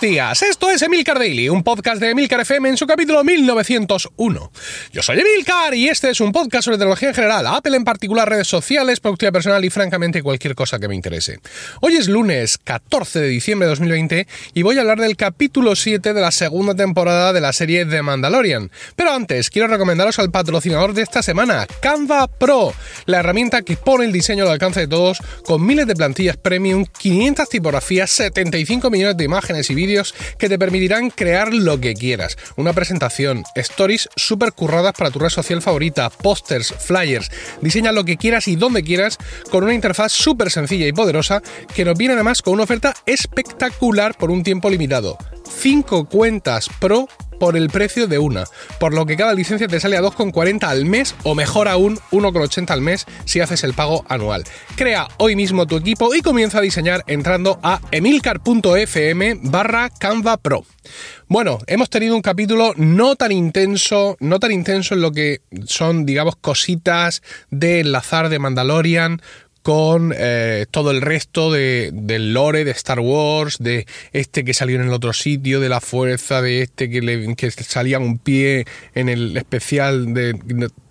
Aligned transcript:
días. 0.00 0.42
Esto 0.42 0.70
es 0.70 0.82
Emilcar 0.82 1.18
Daily, 1.18 1.48
un 1.48 1.64
podcast 1.64 2.00
de 2.00 2.10
Emilcar 2.10 2.40
FM 2.40 2.68
en 2.68 2.76
su 2.76 2.86
capítulo 2.86 3.24
1901. 3.24 4.52
Yo 4.92 5.02
soy 5.02 5.18
Emilcar 5.18 5.74
y 5.74 5.88
este 5.88 6.10
es 6.10 6.20
un 6.20 6.30
podcast 6.30 6.66
sobre 6.66 6.76
tecnología 6.76 7.08
en 7.08 7.14
general, 7.14 7.46
Apple 7.46 7.76
en 7.76 7.84
particular, 7.84 8.28
redes 8.28 8.46
sociales, 8.46 9.00
productividad 9.00 9.32
personal 9.32 9.64
y 9.64 9.70
francamente 9.70 10.22
cualquier 10.22 10.54
cosa 10.54 10.78
que 10.78 10.86
me 10.86 10.94
interese. 10.94 11.40
Hoy 11.80 11.96
es 11.96 12.06
lunes 12.06 12.58
14 12.58 13.20
de 13.20 13.28
diciembre 13.28 13.66
de 13.66 13.70
2020 13.70 14.26
y 14.54 14.62
voy 14.62 14.78
a 14.78 14.82
hablar 14.82 15.00
del 15.00 15.16
capítulo 15.16 15.74
7 15.74 16.12
de 16.12 16.20
la 16.20 16.30
segunda 16.30 16.74
temporada 16.74 17.32
de 17.32 17.40
la 17.40 17.52
serie 17.52 17.84
The 17.84 18.02
Mandalorian. 18.02 18.70
Pero 18.94 19.12
antes, 19.12 19.50
quiero 19.50 19.68
recomendaros 19.68 20.18
al 20.18 20.30
patrocinador 20.30 20.92
de 20.92 21.02
esta 21.02 21.22
semana, 21.22 21.66
Canva 21.80 22.28
Pro, 22.28 22.72
la 23.06 23.18
herramienta 23.18 23.62
que 23.62 23.76
pone 23.76 24.04
el 24.04 24.12
diseño 24.12 24.44
al 24.44 24.50
alcance 24.50 24.80
de 24.80 24.88
todos 24.88 25.18
con 25.44 25.66
miles 25.66 25.86
de 25.86 25.96
plantillas 25.96 26.36
premium, 26.36 26.84
500 26.98 27.48
tipografías, 27.48 28.10
75 28.10 28.90
millones 28.90 29.16
de 29.16 29.24
imágenes 29.24 29.70
y 29.70 29.74
vídeos 29.74 29.87
que 30.38 30.48
te 30.48 30.58
permitirán 30.58 31.10
crear 31.10 31.52
lo 31.52 31.80
que 31.80 31.94
quieras. 31.94 32.36
Una 32.56 32.72
presentación, 32.72 33.44
stories 33.54 34.08
súper 34.16 34.52
curradas 34.52 34.92
para 34.92 35.10
tu 35.10 35.18
red 35.18 35.30
social 35.30 35.62
favorita, 35.62 36.10
pósters, 36.10 36.74
flyers. 36.78 37.30
Diseña 37.60 37.92
lo 37.92 38.04
que 38.04 38.16
quieras 38.16 38.48
y 38.48 38.56
donde 38.56 38.82
quieras 38.82 39.18
con 39.50 39.64
una 39.64 39.74
interfaz 39.74 40.12
súper 40.12 40.50
sencilla 40.50 40.86
y 40.86 40.92
poderosa 40.92 41.42
que 41.74 41.84
nos 41.84 41.96
viene 41.96 42.14
además 42.14 42.42
con 42.42 42.54
una 42.54 42.64
oferta 42.64 42.94
espectacular 43.06 44.16
por 44.16 44.30
un 44.30 44.42
tiempo 44.42 44.70
limitado. 44.70 45.18
5 45.60 46.08
cuentas 46.08 46.68
Pro 46.80 47.08
por 47.38 47.56
el 47.56 47.70
precio 47.70 48.06
de 48.06 48.18
una, 48.18 48.44
por 48.80 48.94
lo 48.94 49.06
que 49.06 49.16
cada 49.16 49.34
licencia 49.34 49.68
te 49.68 49.80
sale 49.80 49.96
a 49.96 50.02
2,40 50.02 50.64
al 50.64 50.84
mes 50.84 51.14
o 51.24 51.34
mejor 51.34 51.68
aún 51.68 51.98
1,80 52.10 52.70
al 52.70 52.80
mes 52.80 53.06
si 53.24 53.40
haces 53.40 53.64
el 53.64 53.74
pago 53.74 54.04
anual. 54.08 54.44
Crea 54.76 55.08
hoy 55.18 55.36
mismo 55.36 55.66
tu 55.66 55.76
equipo 55.76 56.14
y 56.14 56.22
comienza 56.22 56.58
a 56.58 56.62
diseñar 56.62 57.04
entrando 57.06 57.58
a 57.62 57.80
emilcar.fm 57.90 59.40
barra 59.42 59.90
Canva 59.90 60.36
Pro. 60.36 60.64
Bueno, 61.26 61.58
hemos 61.66 61.90
tenido 61.90 62.16
un 62.16 62.22
capítulo 62.22 62.72
no 62.76 63.16
tan 63.16 63.32
intenso, 63.32 64.16
no 64.20 64.40
tan 64.40 64.52
intenso 64.52 64.94
en 64.94 65.02
lo 65.02 65.12
que 65.12 65.42
son, 65.66 66.06
digamos, 66.06 66.36
cositas 66.36 67.22
de 67.50 67.80
enlazar 67.80 68.28
de 68.30 68.38
Mandalorian 68.38 69.20
con 69.62 70.14
eh, 70.16 70.66
todo 70.70 70.90
el 70.90 71.02
resto 71.02 71.52
de, 71.52 71.90
del 71.92 72.32
lore 72.32 72.64
de 72.64 72.70
Star 72.72 73.00
Wars, 73.00 73.58
de 73.58 73.86
este 74.12 74.44
que 74.44 74.54
salió 74.54 74.76
en 74.76 74.86
el 74.86 74.92
otro 74.92 75.12
sitio, 75.12 75.60
de 75.60 75.68
la 75.68 75.80
fuerza, 75.80 76.40
de 76.42 76.62
este 76.62 76.88
que, 76.88 77.02
le, 77.02 77.34
salía 77.50 77.98
un 77.98 78.18
pie 78.18 78.66
en 78.94 79.08
el 79.08 79.36
especial 79.36 80.14
de, 80.14 80.34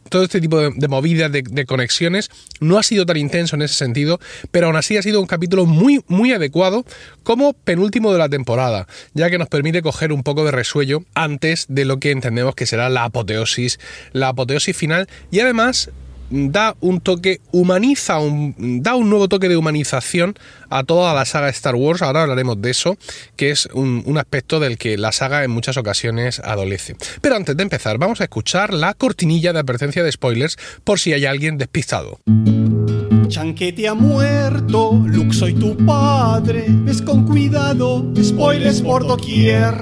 todo 0.09 0.23
este 0.23 0.41
tipo 0.41 0.59
de, 0.59 0.87
movidas, 0.87 1.31
de, 1.31 1.41
de, 1.41 1.65
conexiones, 1.65 2.29
no 2.59 2.77
ha 2.77 2.83
sido 2.83 3.05
tan 3.05 3.17
intenso 3.17 3.55
en 3.55 3.61
ese 3.61 3.75
sentido, 3.75 4.19
pero 4.51 4.67
aún 4.67 4.75
así 4.75 4.97
ha 4.97 5.01
sido 5.01 5.19
un 5.19 5.27
capítulo 5.27 5.65
muy, 5.65 6.03
muy 6.07 6.31
adecuado 6.31 6.85
como 7.23 7.53
penúltimo 7.53 8.11
de 8.11 8.19
la 8.19 8.29
temporada, 8.29 8.87
ya 9.13 9.29
que 9.29 9.37
nos 9.37 9.49
permite 9.49 9.81
coger 9.81 10.11
un 10.11 10.23
poco 10.23 10.45
de 10.45 10.51
resuello 10.51 11.03
antes 11.13 11.65
de 11.69 11.85
lo 11.85 11.99
que 11.99 12.11
entendemos 12.11 12.55
que 12.55 12.65
será 12.65 12.89
la 12.89 13.05
apoteosis, 13.05 13.79
la 14.13 14.29
apoteosis 14.29 14.75
final, 14.75 15.07
y 15.31 15.39
además 15.39 15.91
da 16.29 16.75
un 16.81 17.01
toque, 17.01 17.41
humaniza, 17.51 18.19
un, 18.19 18.81
da 18.81 18.95
un 18.95 19.09
nuevo 19.09 19.27
toque 19.27 19.49
de 19.49 19.57
humanización 19.57 20.35
a 20.69 20.83
toda 20.83 21.13
la 21.13 21.25
saga 21.25 21.49
Star 21.49 21.75
Wars, 21.75 22.01
ahora 22.01 22.23
hablaremos 22.23 22.61
de 22.61 22.71
eso, 22.71 22.97
que 23.35 23.51
es 23.51 23.67
un, 23.73 24.17
aspecto 24.17 24.59
del 24.59 24.77
que 24.77 24.97
la 24.97 25.11
saga 25.11 25.43
en 25.43 25.51
muchas 25.51 25.77
ocasiones 25.77 26.39
adolece. 26.39 26.95
Pero 27.21 27.35
antes 27.35 27.55
de 27.55 27.63
empezar, 27.63 27.97
vamos 27.97 28.19
a 28.19 28.23
escuchar 28.23 28.73
la 28.73 28.93
cortinilla 28.93 29.53
de 29.53 29.59
advertencia 29.59 30.03
de 30.03 30.11
spoilers 30.11 30.57
por 30.83 30.99
si 30.99 31.13
hay 31.13 31.25
alguien 31.25 31.57
despistado. 31.57 32.19
Chanquete 33.27 33.87
ha 33.87 33.93
muerto, 33.93 35.03
Luke 35.05 35.33
soy 35.33 35.53
tu 35.53 35.77
padre, 35.85 36.65
ves 36.67 37.01
con 37.01 37.25
cuidado, 37.25 38.11
spoilers 38.21 38.81
por 38.81 39.05
doquier. 39.05 39.75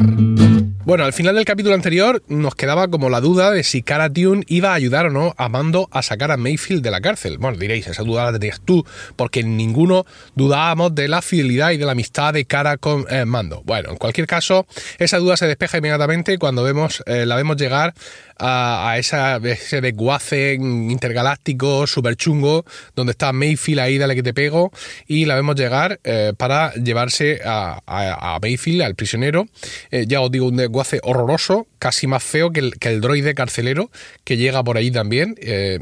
Bueno, 0.85 1.03
al 1.03 1.13
final 1.13 1.34
del 1.34 1.46
capítulo 1.46 1.73
anterior 1.73 2.22
nos 2.28 2.53
quedaba 2.53 2.88
como 2.90 3.09
la 3.09 3.19
duda 3.19 3.50
de 3.50 3.63
si 3.63 3.81
Cara 3.81 4.07
Dune 4.07 4.44
iba 4.46 4.69
a 4.69 4.75
ayudar 4.75 5.07
o 5.07 5.09
no 5.09 5.34
a 5.35 5.50
Mando 5.50 5.90
a 5.91 6.03
sacar 6.03 6.29
a 6.29 6.38
Mayfield 6.38 6.84
de 6.84 6.91
la 6.91 7.01
cárcel. 7.01 7.40
Bueno, 7.40 7.57
diréis, 7.57 7.88
esa 7.88 8.03
duda 8.03 8.25
la 8.25 8.38
tenías 8.38 8.62
tú, 8.63 8.85
porque 9.16 9.44
ninguno 9.44 10.06
dudábamos 10.35 10.94
de 10.94 11.07
la 11.07 11.23
fidelidad 11.23 11.72
y 11.72 11.78
de 11.78 11.85
la 11.85 11.94
amistad 11.94 12.35
de 12.35 12.46
Cara 12.46 12.78
con 12.78 13.07
eh, 13.09 13.25
Mando. 13.25 13.63
Bueno, 13.66 13.90
en 13.90 13.97
cualquier 13.97 14.28
caso, 14.28 14.68
esa 15.00 15.18
duda 15.18 15.38
se 15.38 15.47
despeja 15.47 15.79
inmediatamente 15.79 16.38
cuando 16.38 16.62
vemos, 16.62 17.02
eh, 17.07 17.25
la 17.25 17.35
vemos 17.35 17.57
llegar 17.57 17.96
a, 18.38 18.96
esa, 19.00 19.38
ese 19.38 19.79
desguace 19.81 20.53
intergaláctico 20.53 21.88
súper 21.88 22.16
chungo, 22.16 22.63
donde 22.94 23.12
está 23.12 23.31
Mayfield 23.34 23.79
ahí, 23.79 23.97
dale 23.97 24.13
que 24.13 24.23
te 24.23 24.34
pego, 24.34 24.72
y 25.07 25.25
la 25.25 25.35
vemos 25.35 25.56
llegar 25.56 26.00
eh, 26.03 26.34
para 26.38 26.73
llevarse 26.73 27.40
a, 27.44 27.79
a, 27.88 28.35
a, 28.35 28.40
Mayfield, 28.40 28.81
al 28.84 28.94
prisionero. 28.94 29.47
ya 29.90 30.22
os 30.22 30.29
digo, 30.29 30.47
un 30.47 30.74
desguace 30.75 30.99
horroroso, 31.03 31.67
casi 31.79 32.05
más 32.05 32.23
feo 32.23 32.51
que 32.51 32.59
el, 32.59 32.77
que 32.77 32.89
el 32.89 32.99
droide 32.99 33.33
carcelero 33.33 33.89
que 34.25 34.35
llega 34.35 34.63
por 34.63 34.77
ahí 34.77 34.91
también. 34.91 35.35
Eh, 35.39 35.79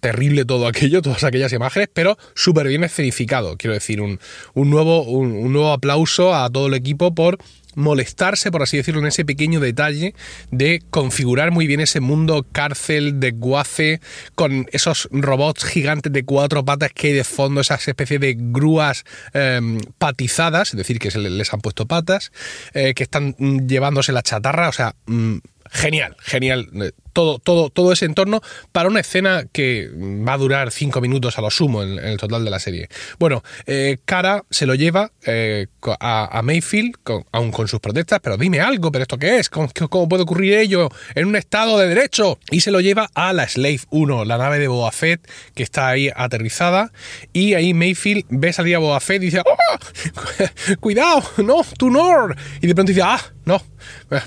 terrible 0.00 0.44
todo 0.44 0.66
aquello, 0.66 1.02
todas 1.02 1.24
aquellas 1.24 1.52
imágenes, 1.52 1.88
pero 1.92 2.18
súper 2.34 2.68
bien 2.68 2.84
escenificado. 2.84 3.56
Quiero 3.56 3.74
decir, 3.74 4.00
un, 4.00 4.20
un 4.54 4.70
nuevo, 4.70 5.02
un, 5.02 5.52
nuevo 5.52 5.72
aplauso 5.72 6.34
a 6.34 6.48
todo 6.50 6.66
el 6.66 6.74
equipo 6.74 7.14
por 7.14 7.38
molestarse, 7.74 8.50
por 8.50 8.62
así 8.62 8.76
decirlo, 8.76 9.00
en 9.00 9.06
ese 9.06 9.24
pequeño 9.24 9.60
detalle 9.60 10.14
de 10.50 10.82
configurar 10.90 11.52
muy 11.52 11.68
bien 11.68 11.80
ese 11.80 12.00
mundo 12.00 12.44
cárcel 12.50 13.20
de 13.20 13.30
guace 13.30 14.00
con 14.34 14.66
esos 14.72 15.08
robots 15.12 15.64
gigantes 15.64 16.12
de 16.12 16.24
cuatro 16.24 16.64
patas 16.64 16.90
que 16.92 17.08
hay 17.08 17.12
de 17.12 17.24
fondo, 17.24 17.60
esas 17.60 17.86
especies 17.86 18.20
de 18.20 18.34
grúas 18.36 19.04
eh, 19.32 19.60
patizadas, 19.96 20.70
es 20.70 20.76
decir, 20.76 20.98
que 20.98 21.12
se 21.12 21.18
les 21.18 21.54
han 21.54 21.60
puesto 21.60 21.86
patas, 21.86 22.32
eh, 22.74 22.94
que 22.94 23.04
están 23.04 23.36
llevándose 23.68 24.10
la 24.10 24.22
chatarra, 24.22 24.68
o 24.68 24.72
sea, 24.72 24.96
mmm, 25.06 25.36
genial, 25.70 26.16
genial 26.20 26.68
todo, 27.18 27.40
todo, 27.40 27.68
todo 27.68 27.92
ese 27.92 28.04
entorno 28.04 28.40
para 28.70 28.88
una 28.88 29.00
escena 29.00 29.44
que 29.50 29.90
va 29.92 30.34
a 30.34 30.38
durar 30.38 30.70
cinco 30.70 31.00
minutos 31.00 31.36
a 31.36 31.40
lo 31.40 31.50
sumo 31.50 31.82
en, 31.82 31.98
en 31.98 32.04
el 32.04 32.16
total 32.16 32.44
de 32.44 32.50
la 32.50 32.60
serie. 32.60 32.88
Bueno, 33.18 33.42
eh, 33.66 33.98
Cara 34.04 34.44
se 34.50 34.66
lo 34.66 34.76
lleva 34.76 35.10
eh, 35.26 35.66
a, 35.98 36.38
a, 36.38 36.42
Mayfield, 36.42 36.94
con, 37.02 37.24
aún 37.32 37.50
con 37.50 37.66
sus 37.66 37.80
protestas, 37.80 38.20
pero 38.22 38.36
dime 38.36 38.60
algo, 38.60 38.92
¿pero 38.92 39.02
esto 39.02 39.18
qué 39.18 39.40
es? 39.40 39.50
¿Cómo, 39.50 39.68
¿Cómo, 39.90 40.08
puede 40.08 40.22
ocurrir 40.22 40.54
ello 40.54 40.90
en 41.16 41.26
un 41.26 41.34
estado 41.34 41.76
de 41.76 41.88
derecho? 41.88 42.38
Y 42.52 42.60
se 42.60 42.70
lo 42.70 42.78
lleva 42.80 43.10
a 43.14 43.32
la 43.32 43.48
Slave 43.48 43.80
1, 43.90 44.24
la 44.24 44.38
nave 44.38 44.60
de 44.60 44.68
Boba 44.68 44.92
Fett, 44.92 45.28
que 45.56 45.64
está 45.64 45.88
ahí 45.88 46.12
aterrizada, 46.14 46.92
y 47.32 47.54
ahí 47.54 47.74
Mayfield 47.74 48.26
ve 48.28 48.52
salir 48.52 48.76
a 48.76 48.78
Boba 48.78 49.00
Fett 49.00 49.24
y 49.24 49.26
dice, 49.26 49.42
¡Oh! 49.44 50.76
¡Cuidado! 50.78 51.24
¡No! 51.38 51.64
¡Tu 51.76 51.90
Nord! 51.90 52.36
Y 52.60 52.68
de 52.68 52.76
pronto 52.76 52.92
dice, 52.92 53.02
¡ah! 53.02 53.20
No, 53.48 53.62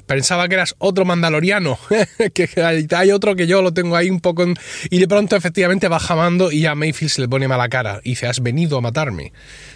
pensaba 0.07 0.47
que 0.47 0.55
eras 0.55 0.73
otro 0.79 1.05
mandaloriano, 1.05 1.77
que 2.33 2.49
hay 2.95 3.11
otro 3.11 3.35
que 3.35 3.47
yo 3.47 3.61
lo 3.61 3.73
tengo 3.73 3.95
ahí 3.95 4.09
un 4.09 4.19
poco... 4.19 4.43
En... 4.43 4.55
Y 4.89 4.99
de 4.99 5.07
pronto 5.07 5.35
efectivamente 5.35 5.87
va 5.87 5.99
jamando 5.99 6.51
y 6.51 6.65
a 6.65 6.75
Mayfield 6.75 7.11
se 7.11 7.21
le 7.21 7.29
pone 7.29 7.47
mala 7.47 7.69
cara 7.69 8.01
y 8.03 8.11
dice, 8.11 8.27
has 8.27 8.41
venido 8.41 8.77
a 8.77 8.81
matarme. 8.81 9.33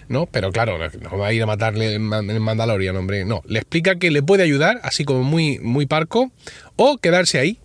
¿No? 0.08 0.28
Pero 0.28 0.52
claro, 0.52 0.78
no 0.78 1.18
va 1.18 1.28
a 1.28 1.34
ir 1.34 1.42
a 1.42 1.46
matarle 1.46 1.96
el 1.96 2.00
mandaloriano, 2.00 3.00
hombre. 3.00 3.26
No, 3.26 3.42
le 3.48 3.60
explica 3.60 3.96
que 3.96 4.12
le 4.12 4.22
puede 4.22 4.44
ayudar, 4.44 4.80
así 4.84 5.04
como 5.04 5.24
muy, 5.24 5.58
muy 5.60 5.88
parco, 5.88 6.32
o 6.76 6.98
quedarse 6.98 7.40
ahí 7.40 7.60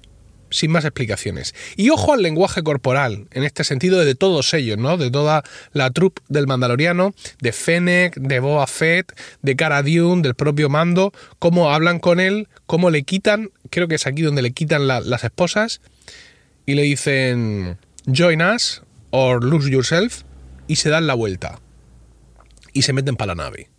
sin 0.50 0.70
más 0.70 0.84
explicaciones. 0.84 1.54
Y 1.76 1.90
ojo 1.90 2.12
al 2.12 2.22
lenguaje 2.22 2.62
corporal, 2.62 3.26
en 3.32 3.44
este 3.44 3.64
sentido 3.64 4.00
de 4.04 4.14
todos 4.14 4.52
ellos, 4.52 4.78
¿no? 4.78 4.96
De 4.96 5.10
toda 5.10 5.42
la 5.72 5.90
troupe 5.90 6.20
del 6.28 6.46
Mandaloriano, 6.46 7.14
de 7.40 7.52
Fennec, 7.52 8.16
de 8.16 8.40
Boba 8.40 8.66
Fett, 8.66 9.12
de 9.42 9.56
Cara 9.56 9.82
Dune, 9.82 10.22
del 10.22 10.34
propio 10.34 10.68
Mando, 10.68 11.12
cómo 11.38 11.70
hablan 11.70 11.98
con 11.98 12.20
él, 12.20 12.48
cómo 12.66 12.90
le 12.90 13.02
quitan, 13.02 13.50
creo 13.70 13.88
que 13.88 13.94
es 13.94 14.06
aquí 14.06 14.22
donde 14.22 14.42
le 14.42 14.52
quitan 14.52 14.86
la, 14.86 15.00
las 15.00 15.24
esposas, 15.24 15.80
y 16.66 16.74
le 16.74 16.82
dicen, 16.82 17.78
join 18.06 18.42
us, 18.42 18.82
or 19.10 19.42
lose 19.42 19.70
yourself, 19.70 20.22
y 20.66 20.76
se 20.76 20.90
dan 20.90 21.06
la 21.06 21.14
vuelta. 21.14 21.60
Y 22.72 22.82
se 22.82 22.92
meten 22.92 23.16
para 23.16 23.34
la 23.34 23.44
nave. 23.44 23.70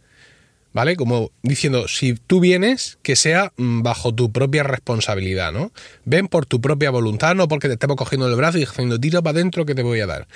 ¿vale? 0.73 0.95
Como 0.95 1.31
diciendo, 1.41 1.87
si 1.87 2.13
tú 2.13 2.39
vienes, 2.39 2.97
que 3.01 3.15
sea 3.15 3.53
bajo 3.57 4.13
tu 4.13 4.31
propia 4.31 4.63
responsabilidad, 4.63 5.51
¿no? 5.51 5.71
Ven 6.05 6.27
por 6.27 6.45
tu 6.45 6.61
propia 6.61 6.91
voluntad, 6.91 7.35
no 7.35 7.47
porque 7.47 7.67
te 7.67 7.73
estemos 7.73 7.97
cogiendo 7.97 8.27
el 8.27 8.35
brazo 8.35 8.57
y 8.57 8.61
diciendo, 8.61 8.99
tira 8.99 9.21
para 9.21 9.39
adentro 9.39 9.65
que 9.65 9.75
te 9.75 9.83
voy 9.83 9.99
a 9.99 10.07
dar. 10.07 10.27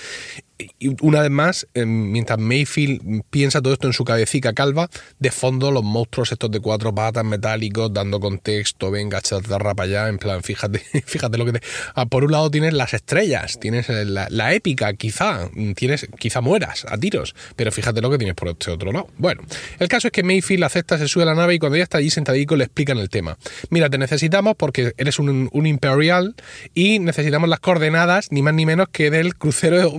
Y 0.58 0.96
una 1.02 1.22
vez 1.22 1.32
más, 1.32 1.68
mientras 1.74 2.40
Mayfield 2.40 3.24
piensa 3.30 3.62
todo 3.62 3.74
esto 3.74 3.88
en 3.88 3.94
su 3.94 4.06
cabecita 4.06 4.54
calva, 4.54 4.90
de 5.20 5.32
fondo 5.32 5.70
los 5.70 5.84
monstruos 5.84 6.32
estos 6.32 6.50
de 6.50 6.62
cuatro 6.62 6.96
patas 6.96 7.26
metálicos 7.26 7.92
dando 7.92 8.22
contexto, 8.22 8.90
venga, 8.90 9.20
chatarra 9.20 9.76
para 9.76 9.90
allá, 9.90 10.08
en 10.08 10.18
plan, 10.18 10.44
fíjate, 10.44 10.80
fíjate 11.06 11.38
lo 11.38 11.46
que 11.46 11.54
te... 11.54 11.62
Ah, 11.94 12.06
por 12.06 12.24
un 12.24 12.32
lado 12.32 12.50
tienes 12.50 12.74
las 12.74 12.94
estrellas, 12.94 13.60
tienes 13.60 13.90
la, 13.90 14.28
la, 14.30 14.54
épica, 14.54 14.94
quizá, 14.94 15.50
tienes, 15.76 16.08
quizá 16.18 16.40
mueras 16.40 16.86
a 16.88 16.98
tiros, 16.98 17.36
pero 17.58 17.72
fíjate 17.72 18.00
lo 18.00 18.10
que 18.10 18.18
tienes 18.18 18.36
por 18.36 18.48
este 18.48 18.72
otro 18.72 18.94
lado. 18.94 19.08
Bueno, 19.18 19.42
el 19.80 19.90
caso 19.90 20.08
es 20.08 20.14
que 20.14 20.24
Mayfield 20.24 20.64
acepta, 20.64 20.98
se 20.98 21.10
sube 21.10 21.24
a 21.24 21.26
la 21.28 21.36
nave 21.36 21.56
y 21.56 21.60
cuando 21.60 21.78
ya 21.78 21.84
está 21.84 21.98
allí 21.98 22.10
sentadico 22.10 22.56
le 22.56 22.64
explican 22.64 22.98
el 22.98 23.10
tema. 23.10 23.38
Mira, 23.70 23.90
te 23.90 23.98
necesitamos 23.98 24.56
porque 24.56 24.94
eres 24.98 25.20
un, 25.20 25.50
un 25.52 25.68
imperial 25.68 26.36
y 26.74 27.00
necesitamos 27.00 27.50
las 27.50 27.60
coordenadas, 27.60 28.32
ni 28.32 28.42
más 28.42 28.54
ni 28.54 28.66
menos 28.66 28.88
que 28.90 29.12
del 29.12 29.36
crucero 29.36 29.92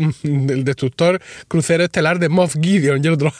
el 0.50 0.64
destructor 0.64 1.20
crucero 1.48 1.84
estelar 1.84 2.18
de 2.18 2.28
Moff 2.28 2.56
Gideon. 2.60 3.02
Y 3.02 3.06
el 3.06 3.14
otro, 3.14 3.32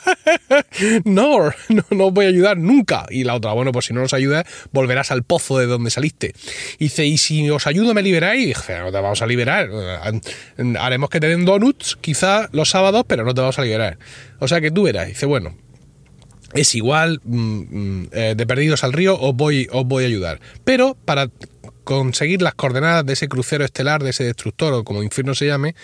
no, 1.05 1.49
no, 1.69 1.83
no 1.89 2.05
os 2.07 2.13
voy 2.13 2.25
a 2.25 2.29
ayudar 2.29 2.57
nunca. 2.57 3.05
Y 3.09 3.23
la 3.23 3.35
otra, 3.35 3.53
bueno, 3.53 3.71
pues 3.71 3.85
si 3.85 3.93
no 3.93 4.01
nos 4.01 4.13
ayudas, 4.13 4.45
volverás 4.71 5.11
al 5.11 5.23
pozo 5.23 5.57
de 5.59 5.65
donde 5.65 5.89
saliste. 5.89 6.33
Y 6.79 6.85
dice, 6.85 7.05
y 7.05 7.17
si 7.17 7.49
os 7.49 7.67
ayudo, 7.67 7.93
me 7.93 8.01
liberáis. 8.01 8.57
No 8.69 8.91
te 8.91 8.99
vamos 8.99 9.21
a 9.21 9.27
liberar. 9.27 9.69
Haremos 10.79 11.09
que 11.09 11.19
te 11.19 11.27
den 11.27 11.45
donuts, 11.45 11.97
quizá 11.99 12.49
los 12.51 12.69
sábados, 12.69 13.03
pero 13.07 13.23
no 13.23 13.33
te 13.33 13.41
vamos 13.41 13.59
a 13.59 13.63
liberar. 13.63 13.97
O 14.39 14.47
sea 14.47 14.61
que 14.61 14.71
tú 14.71 14.83
verás. 14.83 15.07
dice, 15.07 15.25
bueno, 15.25 15.55
es 16.53 16.75
igual, 16.75 17.19
mm, 17.23 17.37
mm, 17.37 18.09
eh, 18.11 18.33
de 18.37 18.47
perdidos 18.47 18.83
al 18.83 18.93
río 18.93 19.19
os 19.19 19.35
voy, 19.35 19.67
os 19.71 19.85
voy 19.85 20.03
a 20.05 20.07
ayudar. 20.07 20.39
Pero 20.63 20.97
para 21.05 21.29
conseguir 21.83 22.41
las 22.41 22.53
coordenadas 22.53 23.05
de 23.05 23.13
ese 23.13 23.27
crucero 23.27 23.63
estelar, 23.63 24.03
de 24.03 24.09
ese 24.09 24.25
destructor 24.25 24.73
o 24.73 24.83
como 24.83 25.03
infierno 25.03 25.35
se 25.35 25.47
llame, 25.47 25.75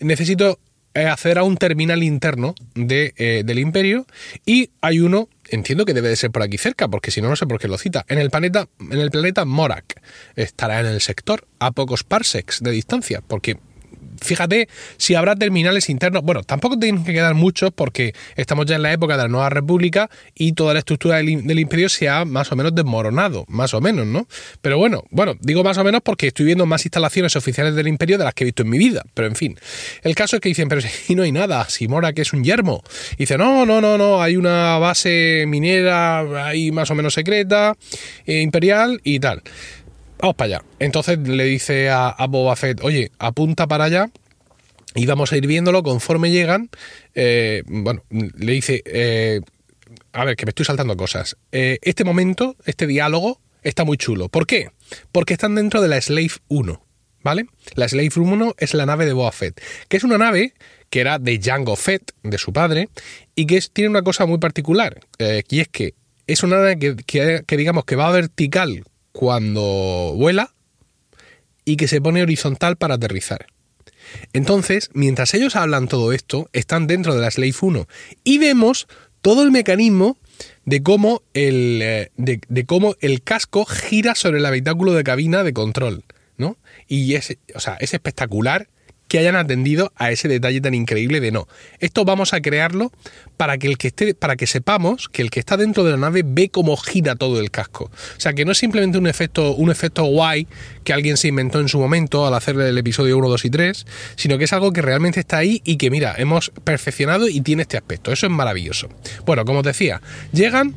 necesito 0.00 0.58
eh, 0.94 1.06
acceder 1.06 1.38
a 1.38 1.44
un 1.44 1.56
terminal 1.56 2.02
interno 2.02 2.54
eh, 2.76 3.42
del 3.44 3.58
imperio 3.58 4.06
y 4.44 4.70
hay 4.80 5.00
uno, 5.00 5.28
entiendo 5.48 5.84
que 5.84 5.94
debe 5.94 6.08
de 6.08 6.16
ser 6.16 6.30
por 6.30 6.42
aquí 6.42 6.58
cerca, 6.58 6.88
porque 6.88 7.10
si 7.10 7.20
no, 7.20 7.28
no 7.28 7.36
sé 7.36 7.46
por 7.46 7.58
qué 7.58 7.68
lo 7.68 7.78
cita, 7.78 8.04
en 8.08 8.18
el 8.18 8.30
planeta, 8.30 8.68
en 8.78 8.98
el 8.98 9.10
planeta 9.10 9.44
Morak. 9.44 10.02
Estará 10.36 10.80
en 10.80 10.86
el 10.86 11.00
sector 11.00 11.46
a 11.58 11.72
pocos 11.72 12.04
parsecs 12.04 12.62
de 12.62 12.70
distancia, 12.70 13.22
porque 13.26 13.58
fíjate 14.22 14.68
si 14.96 15.14
habrá 15.14 15.36
terminales 15.36 15.88
internos. 15.90 16.22
Bueno, 16.22 16.42
tampoco 16.42 16.78
tienen 16.78 17.04
que 17.04 17.12
quedar 17.12 17.34
muchos 17.34 17.70
porque 17.74 18.14
estamos 18.36 18.66
ya 18.66 18.76
en 18.76 18.82
la 18.82 18.92
época 18.92 19.16
de 19.16 19.24
la 19.24 19.28
Nueva 19.28 19.50
República 19.50 20.08
y 20.34 20.52
toda 20.52 20.72
la 20.72 20.80
estructura 20.80 21.16
del, 21.16 21.58
imperio 21.58 21.88
se 21.88 22.08
ha 22.08 22.24
más 22.24 22.50
o 22.52 22.56
menos 22.56 22.74
desmoronado, 22.74 23.44
más 23.48 23.74
o 23.74 23.80
menos, 23.80 24.06
¿no? 24.06 24.26
Pero 24.60 24.78
bueno, 24.78 25.04
bueno, 25.10 25.34
digo 25.40 25.62
más 25.62 25.78
o 25.78 25.84
menos 25.84 26.00
porque 26.02 26.28
estoy 26.28 26.46
viendo 26.46 26.66
más 26.66 26.84
instalaciones 26.84 27.36
oficiales 27.36 27.74
del 27.74 27.88
imperio 27.88 28.18
de 28.18 28.24
las 28.24 28.34
que 28.34 28.44
he 28.44 28.46
visto 28.46 28.62
en 28.62 28.70
mi 28.70 28.78
vida, 28.78 29.04
pero 29.14 29.28
en 29.28 29.36
fin. 29.36 29.58
El 30.02 30.14
caso 30.14 30.36
es 30.36 30.42
que 30.42 30.48
dicen, 30.48 30.68
pero 30.68 30.80
si 30.80 31.14
no 31.14 31.22
hay 31.22 31.32
nada, 31.32 31.68
si 31.68 31.88
Mora 31.88 32.12
que 32.12 32.22
es 32.22 32.32
un 32.32 32.44
yermo. 32.44 32.82
dice, 33.18 33.36
no, 33.36 33.66
no, 33.66 33.80
no, 33.80 33.98
no, 33.98 34.22
hay 34.22 34.36
una 34.36 34.78
base 34.78 35.44
minera 35.46 36.46
ahí 36.46 36.70
más 36.70 36.90
o 36.90 36.94
menos 36.94 37.14
secreta, 37.14 37.76
eh, 38.26 38.40
imperial 38.40 39.00
y 39.04 39.20
tal 39.20 39.42
vamos 40.22 40.36
para 40.36 40.56
allá. 40.56 40.64
Entonces 40.78 41.18
le 41.18 41.44
dice 41.44 41.90
a, 41.90 42.14
Boba 42.28 42.56
Fett, 42.56 42.80
oye, 42.82 43.10
apunta 43.18 43.66
para 43.66 43.84
allá 43.84 44.10
y 44.94 45.04
vamos 45.04 45.32
a 45.32 45.36
ir 45.36 45.46
viéndolo 45.46 45.82
conforme 45.82 46.30
llegan. 46.30 46.70
Eh, 47.14 47.62
bueno, 47.66 48.02
le 48.08 48.52
dice, 48.52 48.82
eh, 48.86 49.40
a 50.12 50.24
ver, 50.24 50.36
que 50.36 50.46
me 50.46 50.50
estoy 50.50 50.64
saltando 50.64 50.96
cosas. 50.96 51.36
Eh, 51.50 51.78
este 51.82 52.04
momento, 52.04 52.56
este 52.64 52.86
diálogo, 52.86 53.40
está 53.62 53.84
muy 53.84 53.98
chulo. 53.98 54.28
¿Por 54.28 54.46
qué? 54.46 54.70
Porque 55.10 55.34
están 55.34 55.56
dentro 55.56 55.82
de 55.82 55.88
la 55.88 56.00
Slave 56.00 56.32
1. 56.48 56.86
¿Vale? 57.24 57.46
La 57.76 57.88
Slave 57.88 58.10
1 58.16 58.54
es 58.58 58.74
la 58.74 58.84
nave 58.84 59.06
de 59.06 59.12
Boba 59.12 59.30
Fett, 59.30 59.60
que 59.88 59.96
es 59.96 60.02
una 60.02 60.18
nave 60.18 60.54
que 60.90 61.00
era 61.00 61.20
de 61.20 61.40
Jango 61.40 61.76
Fett, 61.76 62.12
de 62.24 62.36
su 62.36 62.52
padre, 62.52 62.88
y 63.36 63.46
que 63.46 63.60
tiene 63.72 63.90
una 63.90 64.02
cosa 64.02 64.26
muy 64.26 64.38
particular, 64.38 65.00
y 65.48 65.60
es 65.60 65.68
que 65.68 65.94
es 66.26 66.42
una 66.42 66.56
nave 66.56 66.78
que, 66.78 66.96
que, 67.46 67.56
digamos 67.56 67.84
que 67.84 67.96
va 67.96 68.10
vertical 68.10 68.84
cuando 69.12 70.14
vuela 70.16 70.54
y 71.64 71.76
que 71.76 71.88
se 71.88 72.00
pone 72.00 72.22
horizontal 72.22 72.76
para 72.76 72.94
aterrizar. 72.94 73.46
Entonces, 74.32 74.90
mientras 74.94 75.32
ellos 75.34 75.56
hablan 75.56 75.88
todo 75.88 76.12
esto, 76.12 76.48
están 76.52 76.86
dentro 76.86 77.14
de 77.14 77.20
la 77.20 77.30
Slave 77.30 77.54
1 77.60 77.86
y 78.24 78.38
vemos 78.38 78.88
todo 79.20 79.42
el 79.42 79.50
mecanismo 79.50 80.18
de 80.64 80.82
cómo 80.82 81.22
el, 81.34 81.80
eh, 81.82 82.10
de, 82.16 82.66
cómo 82.66 82.96
el 83.00 83.22
casco 83.22 83.64
gira 83.64 84.14
sobre 84.14 84.38
el 84.38 84.46
habitáculo 84.46 84.92
de 84.92 85.04
cabina 85.04 85.44
de 85.44 85.52
control. 85.52 86.04
¿no? 86.36 86.56
Y 86.88 87.14
o 87.16 87.60
sea, 87.60 87.76
es 87.78 87.94
espectacular 87.94 88.68
que 89.12 89.18
hayan 89.18 89.36
atendido 89.36 89.92
a 89.96 90.10
ese 90.10 90.26
detalle 90.26 90.62
tan 90.62 90.72
increíble 90.72 91.20
de 91.20 91.32
no. 91.32 91.46
Esto 91.80 92.06
vamos 92.06 92.32
a 92.32 92.40
crearlo 92.40 92.92
para 93.36 93.58
que 93.58 93.66
el 93.66 93.76
que 93.76 93.88
esté, 93.88 94.14
para 94.14 94.36
que 94.36 94.46
sepamos 94.46 95.10
que 95.10 95.20
el 95.20 95.30
que 95.30 95.38
está 95.38 95.58
dentro 95.58 95.84
de 95.84 95.90
la 95.90 95.98
nave 95.98 96.22
ve 96.24 96.48
cómo 96.48 96.78
gira 96.78 97.14
todo 97.14 97.38
el 97.38 97.50
casco. 97.50 97.90
O 98.16 98.20
sea, 98.20 98.32
que 98.32 98.46
no 98.46 98.52
es 98.52 98.58
simplemente 98.58 98.96
un 98.96 99.06
efecto, 99.06 99.54
un 99.54 99.70
efecto 99.70 100.04
guay 100.04 100.48
que 100.82 100.94
alguien 100.94 101.18
se 101.18 101.28
inventó 101.28 101.60
en 101.60 101.68
su 101.68 101.78
momento 101.78 102.26
al 102.26 102.32
hacer 102.32 102.58
el 102.58 102.78
episodio 102.78 103.18
1, 103.18 103.28
2 103.28 103.44
y 103.44 103.50
3, 103.50 103.86
sino 104.16 104.38
que 104.38 104.44
es 104.44 104.52
algo 104.54 104.72
que 104.72 104.80
realmente 104.80 105.20
está 105.20 105.36
ahí 105.36 105.60
y 105.62 105.76
que 105.76 105.90
mira, 105.90 106.14
hemos 106.16 106.48
perfeccionado 106.64 107.28
y 107.28 107.42
tiene 107.42 107.64
este 107.64 107.76
aspecto. 107.76 108.12
Eso 108.12 108.24
es 108.24 108.32
maravilloso. 108.32 108.88
Bueno, 109.26 109.44
como 109.44 109.58
os 109.58 109.64
decía, 109.66 110.00
llegan 110.32 110.74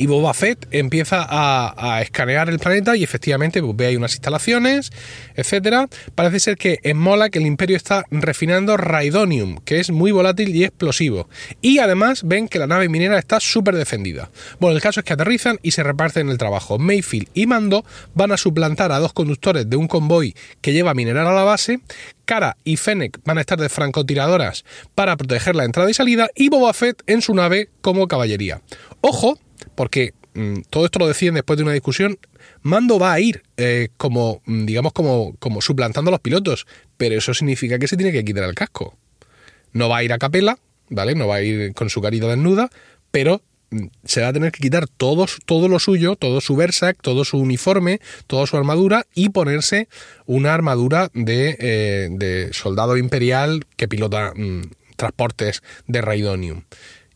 y 0.00 0.06
Boba 0.06 0.32
Fett 0.32 0.66
empieza 0.70 1.26
a, 1.28 2.00
escanear 2.00 2.48
el 2.48 2.58
planeta 2.58 2.96
y 2.96 3.04
efectivamente 3.04 3.60
pues, 3.60 3.76
ve 3.76 3.84
ahí 3.84 3.96
unas 3.96 4.14
instalaciones, 4.14 4.92
etcétera. 5.34 5.88
Parece 6.14 6.40
ser 6.40 6.56
que 6.56 6.78
en 6.84 6.96
Mola 6.96 7.28
que 7.28 7.38
el 7.38 7.44
Imperio 7.44 7.76
está 7.76 8.06
refinando 8.10 8.78
Raidonium, 8.78 9.58
que 9.58 9.78
es 9.78 9.90
muy 9.90 10.10
volátil 10.10 10.56
y 10.56 10.64
explosivo. 10.64 11.28
Y 11.60 11.80
además 11.80 12.22
ven 12.24 12.48
que 12.48 12.58
la 12.58 12.66
nave 12.66 12.88
minera 12.88 13.18
está 13.18 13.40
súper 13.40 13.76
defendida. 13.76 14.30
Bueno, 14.58 14.74
el 14.74 14.80
caso 14.80 15.00
es 15.00 15.04
que 15.04 15.12
aterrizan 15.12 15.58
y 15.60 15.72
se 15.72 15.82
reparten 15.82 16.30
el 16.30 16.38
trabajo. 16.38 16.78
Mayfield 16.78 17.28
y 17.34 17.46
Mando 17.46 17.84
van 18.14 18.32
a 18.32 18.38
suplantar 18.38 18.92
a 18.92 19.00
dos 19.00 19.12
conductores 19.12 19.68
de 19.68 19.76
un 19.76 19.86
convoy 19.86 20.34
que 20.62 20.72
lleva 20.72 20.94
mineral 20.94 21.26
a 21.26 21.34
la 21.34 21.44
base. 21.44 21.80
Cara 22.24 22.56
y 22.64 22.78
Fennec 22.78 23.18
van 23.26 23.36
a 23.36 23.42
estar 23.42 23.60
de 23.60 23.68
francotiradoras 23.68 24.64
para 24.94 25.18
proteger 25.18 25.56
la 25.56 25.64
entrada 25.64 25.90
y 25.90 25.94
salida 25.94 26.30
y 26.34 26.48
Boba 26.48 26.72
Fett 26.72 27.02
en 27.06 27.20
su 27.20 27.34
nave 27.34 27.68
como 27.82 28.08
caballería. 28.08 28.62
Ojo, 29.02 29.38
porque 29.80 30.12
mm, 30.34 30.56
todo 30.68 30.84
esto 30.84 30.98
lo 30.98 31.08
deciden 31.08 31.36
después 31.36 31.56
de 31.56 31.62
una 31.62 31.72
discusión. 31.72 32.18
Mando 32.60 32.98
va 32.98 33.14
a 33.14 33.20
ir 33.20 33.44
eh, 33.56 33.88
como, 33.96 34.42
mm, 34.44 34.66
digamos, 34.66 34.92
como, 34.92 35.34
como 35.38 35.62
suplantando 35.62 36.10
a 36.10 36.12
los 36.12 36.20
pilotos, 36.20 36.66
pero 36.98 37.14
eso 37.14 37.32
significa 37.32 37.78
que 37.78 37.88
se 37.88 37.96
tiene 37.96 38.12
que 38.12 38.22
quitar 38.22 38.44
el 38.44 38.54
casco. 38.54 38.98
No 39.72 39.88
va 39.88 39.96
a 39.96 40.04
ir 40.04 40.12
a 40.12 40.18
capela, 40.18 40.58
¿vale? 40.90 41.14
No 41.14 41.28
va 41.28 41.36
a 41.36 41.42
ir 41.42 41.72
con 41.72 41.88
su 41.88 42.02
carita 42.02 42.26
desnuda, 42.26 42.68
pero 43.10 43.40
mm, 43.70 43.86
se 44.04 44.20
va 44.20 44.28
a 44.28 44.32
tener 44.34 44.52
que 44.52 44.60
quitar 44.60 44.86
todo, 44.86 45.24
todo 45.46 45.66
lo 45.66 45.78
suyo, 45.78 46.14
todo 46.14 46.42
su 46.42 46.56
Versac, 46.56 47.00
todo 47.00 47.24
su 47.24 47.38
uniforme, 47.38 48.02
toda 48.26 48.46
su 48.46 48.58
armadura 48.58 49.06
y 49.14 49.30
ponerse 49.30 49.88
una 50.26 50.52
armadura 50.52 51.08
de, 51.14 51.56
eh, 51.58 52.08
de 52.10 52.52
soldado 52.52 52.98
imperial 52.98 53.64
que 53.78 53.88
pilota 53.88 54.34
transportes 54.96 55.62
de 55.86 56.02
Raidonium. 56.02 56.64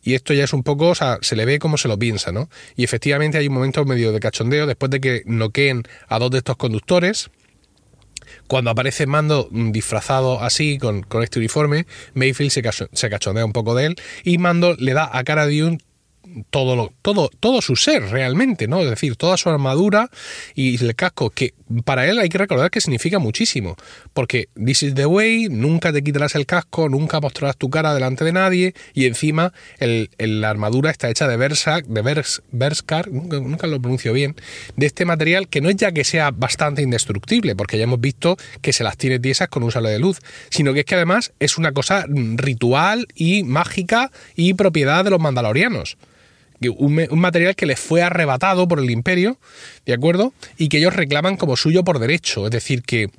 Y 0.04 0.14
esto 0.14 0.34
ya 0.34 0.44
es 0.44 0.52
un 0.52 0.62
poco, 0.62 0.88
o 0.88 0.94
sea, 0.94 1.18
se 1.22 1.34
le 1.34 1.46
ve 1.46 1.58
como 1.58 1.78
se 1.78 1.88
lo 1.88 1.98
piensa, 1.98 2.30
¿no? 2.30 2.50
Y 2.76 2.84
efectivamente 2.84 3.38
hay 3.38 3.48
un 3.48 3.54
momento 3.54 3.84
medio 3.86 4.12
de 4.12 4.20
cachondeo 4.20 4.66
después 4.66 4.90
de 4.90 5.00
que 5.00 5.22
noqueen 5.24 5.82
a 6.08 6.18
dos 6.18 6.30
de 6.30 6.38
estos 6.38 6.56
conductores. 6.56 7.30
Cuando 8.46 8.70
aparece 8.70 9.06
Mando 9.06 9.48
disfrazado 9.50 10.40
así, 10.40 10.78
con, 10.78 11.02
con 11.02 11.22
este 11.22 11.38
uniforme, 11.38 11.86
Mayfield 12.12 12.50
se, 12.50 12.62
se, 12.92 13.10
cachondea 13.10 13.44
un 13.44 13.52
poco 13.52 13.74
de 13.74 13.86
él 13.86 13.96
y 14.22 14.36
Mando 14.36 14.76
le 14.78 14.92
da 14.92 15.08
a 15.10 15.24
Cara 15.24 15.46
Dune 15.46 15.78
todo, 16.50 16.76
lo, 16.76 16.92
todo, 17.02 17.30
todo 17.40 17.62
su 17.62 17.76
ser 17.76 18.10
realmente, 18.10 18.68
¿no? 18.68 18.80
Es 18.80 18.90
decir, 18.90 19.16
toda 19.16 19.36
su 19.36 19.48
armadura 19.48 20.10
y 20.54 20.82
el 20.82 20.94
casco, 20.94 21.30
que 21.30 21.54
para 21.84 22.08
él 22.08 22.18
hay 22.18 22.28
que 22.28 22.38
recordar 22.38 22.70
que 22.70 22.80
significa 22.80 23.18
muchísimo, 23.18 23.76
porque 24.12 24.48
this 24.54 24.82
is 24.82 24.94
the 24.94 25.06
way, 25.06 25.48
nunca 25.48 25.92
te 25.92 26.02
quitarás 26.02 26.34
el 26.34 26.46
casco, 26.46 26.88
nunca 26.88 27.20
mostrarás 27.20 27.56
tu 27.56 27.70
cara 27.70 27.94
delante 27.94 28.24
de 28.24 28.32
nadie, 28.32 28.74
y 28.92 29.06
encima 29.06 29.52
el, 29.78 30.10
la 30.18 30.50
armadura 30.50 30.90
está 30.90 31.10
hecha 31.10 31.28
de 31.28 31.36
Versac, 31.36 31.86
de 31.86 32.02
Vers, 32.02 32.42
Verskar, 32.50 33.10
nunca, 33.10 33.38
nunca, 33.40 33.66
lo 33.66 33.80
pronuncio 33.80 34.12
bien, 34.12 34.36
de 34.76 34.86
este 34.86 35.04
material 35.04 35.48
que 35.48 35.60
no 35.60 35.68
es 35.68 35.76
ya 35.76 35.92
que 35.92 36.04
sea 36.04 36.30
bastante 36.30 36.82
indestructible, 36.82 37.56
porque 37.56 37.78
ya 37.78 37.84
hemos 37.84 38.00
visto 38.00 38.36
que 38.60 38.72
se 38.72 38.84
las 38.84 38.96
tiene 38.96 39.18
tiesas 39.18 39.48
con 39.48 39.62
un 39.62 39.70
sable 39.70 39.90
de 39.90 39.98
luz, 39.98 40.20
sino 40.50 40.72
que 40.72 40.80
es 40.80 40.86
que 40.86 40.94
además 40.94 41.32
es 41.40 41.58
una 41.58 41.72
cosa 41.72 42.06
ritual 42.08 43.06
y 43.14 43.42
mágica 43.44 44.10
y 44.36 44.54
propiedad 44.54 45.04
de 45.04 45.10
los 45.10 45.20
mandalorianos 45.20 45.96
un, 46.68 47.06
material 47.18 47.56
que 47.56 47.66
les 47.66 47.78
fue 47.78 48.02
arrebatado 48.02 48.68
por 48.68 48.78
el 48.78 48.90
imperio, 48.90 49.38
¿de 49.86 49.94
acuerdo? 49.94 50.32
Y 50.58 50.68
que 50.68 50.78
ellos 50.78 50.94
reclaman 50.94 51.36
como 51.36 51.56
suyo 51.56 51.84
por 51.84 51.98
derecho, 51.98 52.46
es 52.46 52.50
decir, 52.50 52.82
que 52.82 53.10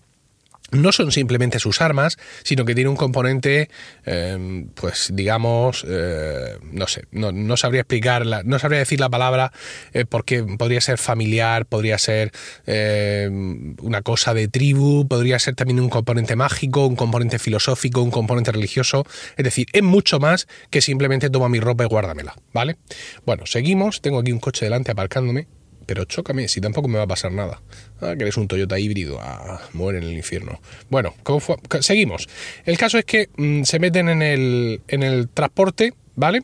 no 0.72 0.92
son 0.92 1.12
simplemente 1.12 1.60
sus 1.60 1.82
armas, 1.82 2.18
sino 2.44 2.66
que 2.66 2.76
tiene 2.76 2.90
un 2.90 2.96
componente, 2.96 3.70
eh, 4.06 4.66
pues 4.76 5.10
digamos, 5.14 5.86
eh, 5.88 6.58
no 6.72 6.88
sé, 6.88 7.06
no, 7.12 7.58
sabría 7.58 7.82
explicarla, 7.82 8.42
no 8.44 8.60
sabría 8.60 8.80
decir 8.80 9.00
la 9.00 9.10
palabra, 9.10 9.52
eh, 9.94 10.06
porque 10.06 10.44
podría 10.44 10.82
ser 10.82 10.98
familiar, 10.98 11.66
podría 11.66 11.98
ser 11.98 12.32
una 12.66 14.02
cosa 14.02 14.34
de 14.34 14.48
tribu, 14.48 15.08
podría 15.08 15.40
ser 15.40 15.56
también 15.56 15.80
un 15.80 15.90
componente 15.90 16.36
mágico, 16.36 16.86
un 16.86 16.96
componente 16.96 17.40
filosófico, 17.40 18.02
un 18.02 18.12
componente 18.12 18.52
religioso, 18.52 19.06
es 19.38 19.44
decir, 19.44 19.68
es 19.72 19.84
mucho 19.84 20.20
más 20.20 20.48
que 20.70 20.82
simplemente 20.82 21.30
toma 21.30 21.50
mi 21.50 21.60
ropa 21.60 21.84
y 21.84 21.88
guárdamela, 21.88 22.36
¿vale? 22.54 22.78
Bueno, 23.26 23.46
seguimos, 23.46 24.02
tengo 24.02 24.20
aquí 24.20 24.32
un 24.32 24.40
coche 24.40 24.66
delante 24.66 24.92
aparcándome, 24.92 25.48
pero 25.86 26.06
chócame, 26.06 26.48
si 26.48 26.62
tampoco 26.62 26.88
me 26.88 26.98
va 26.98 27.04
a 27.04 27.08
pasar 27.08 27.32
nada. 27.32 27.62
Ah, 28.01 28.15
que 28.18 28.24
eres 28.24 28.38
un 28.38 28.48
Toyota 28.48 28.80
híbrido, 28.80 29.20
ah, 29.22 29.62
muere 29.74 30.00
en 30.00 30.06
el 30.06 30.13
infierno. 30.13 30.60
Bueno, 30.89 31.13
¿cómo 31.24 31.42
seguimos. 31.82 32.27
El 32.65 32.77
caso 32.77 32.98
es 32.98 33.06
que 33.06 33.30
mm, 33.38 33.63
se 33.63 33.80
meten 33.80 34.10
en 34.10 34.22
el, 34.22 34.82
en 34.88 35.04
el 35.04 35.30
transporte, 35.30 35.94
¿vale? 36.15 36.44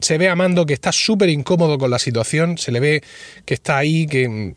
Se 0.00 0.18
ve 0.18 0.28
a 0.28 0.36
Mando 0.36 0.66
que 0.66 0.74
está 0.74 0.90
súper 0.92 1.28
incómodo 1.28 1.78
con 1.78 1.90
la 1.90 1.98
situación, 1.98 2.58
se 2.58 2.72
le 2.72 2.80
ve 2.80 3.02
que 3.44 3.54
está 3.54 3.78
ahí, 3.78 4.06
que 4.06 4.28
mm, 4.28 4.54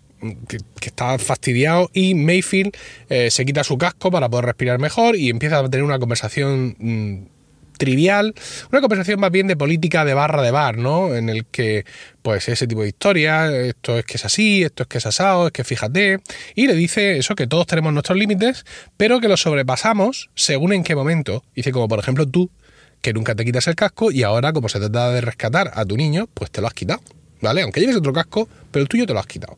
que, 0.47 0.57
está 0.87 1.17
fastidiado 1.19 1.89
y 1.93 2.15
Mayfield 2.15 2.75
eh, 3.09 3.29
se 3.31 3.45
quita 3.45 3.63
su 3.63 3.77
casco 3.77 4.11
para 4.11 4.29
poder 4.29 4.45
respirar 4.45 4.79
mejor 4.79 5.15
y 5.15 5.29
empieza 5.29 5.59
a 5.59 5.69
tener 5.69 5.83
una 5.83 5.99
conversación 5.99 6.75
mm, 6.79 7.34
trivial, 7.77 8.33
una 8.71 8.81
conversación 8.81 9.19
más 9.19 9.31
bien 9.31 9.47
de 9.47 9.55
política 9.55 10.05
de 10.05 10.13
barra 10.13 10.41
de 10.41 10.51
bar, 10.51 10.77
¿no? 10.77 11.15
En 11.15 11.29
el 11.29 11.45
que, 11.45 11.85
pues, 12.21 12.47
ese 12.49 12.67
tipo 12.67 12.81
de 12.81 12.89
historia, 12.89 13.55
esto 13.55 13.97
es 13.97 14.05
que 14.05 14.17
es 14.17 14.25
así, 14.25 14.63
esto 14.63 14.83
es 14.83 14.89
que 14.89 14.97
es 14.97 15.05
asado, 15.05 15.47
es 15.47 15.53
que 15.53 15.63
fíjate, 15.63 16.19
y 16.55 16.67
le 16.67 16.75
dice 16.75 17.17
eso, 17.17 17.35
que 17.35 17.47
todos 17.47 17.67
tenemos 17.67 17.93
nuestros 17.93 18.17
límites, 18.17 18.65
pero 18.97 19.19
que 19.19 19.27
los 19.27 19.41
sobrepasamos 19.41 20.29
según 20.35 20.73
en 20.73 20.83
qué 20.83 20.95
momento. 20.95 21.43
Dice, 21.55 21.71
como 21.71 21.87
por 21.87 21.99
ejemplo 21.99 22.27
tú, 22.27 22.49
que 23.01 23.13
nunca 23.13 23.35
te 23.35 23.45
quitas 23.45 23.67
el 23.67 23.75
casco 23.75 24.11
y 24.11 24.23
ahora, 24.23 24.53
como 24.53 24.69
se 24.69 24.79
trata 24.79 25.11
de 25.11 25.21
rescatar 25.21 25.71
a 25.75 25.85
tu 25.85 25.95
niño, 25.95 26.27
pues 26.33 26.51
te 26.51 26.61
lo 26.61 26.67
has 26.67 26.73
quitado. 26.73 27.01
¿vale? 27.41 27.61
Aunque 27.61 27.79
lleves 27.79 27.95
otro 27.95 28.13
casco, 28.13 28.49
pero 28.71 28.81
el 28.83 28.89
tuyo 28.89 29.05
te 29.05 29.13
lo 29.13 29.19
has 29.19 29.27
quitado. 29.27 29.57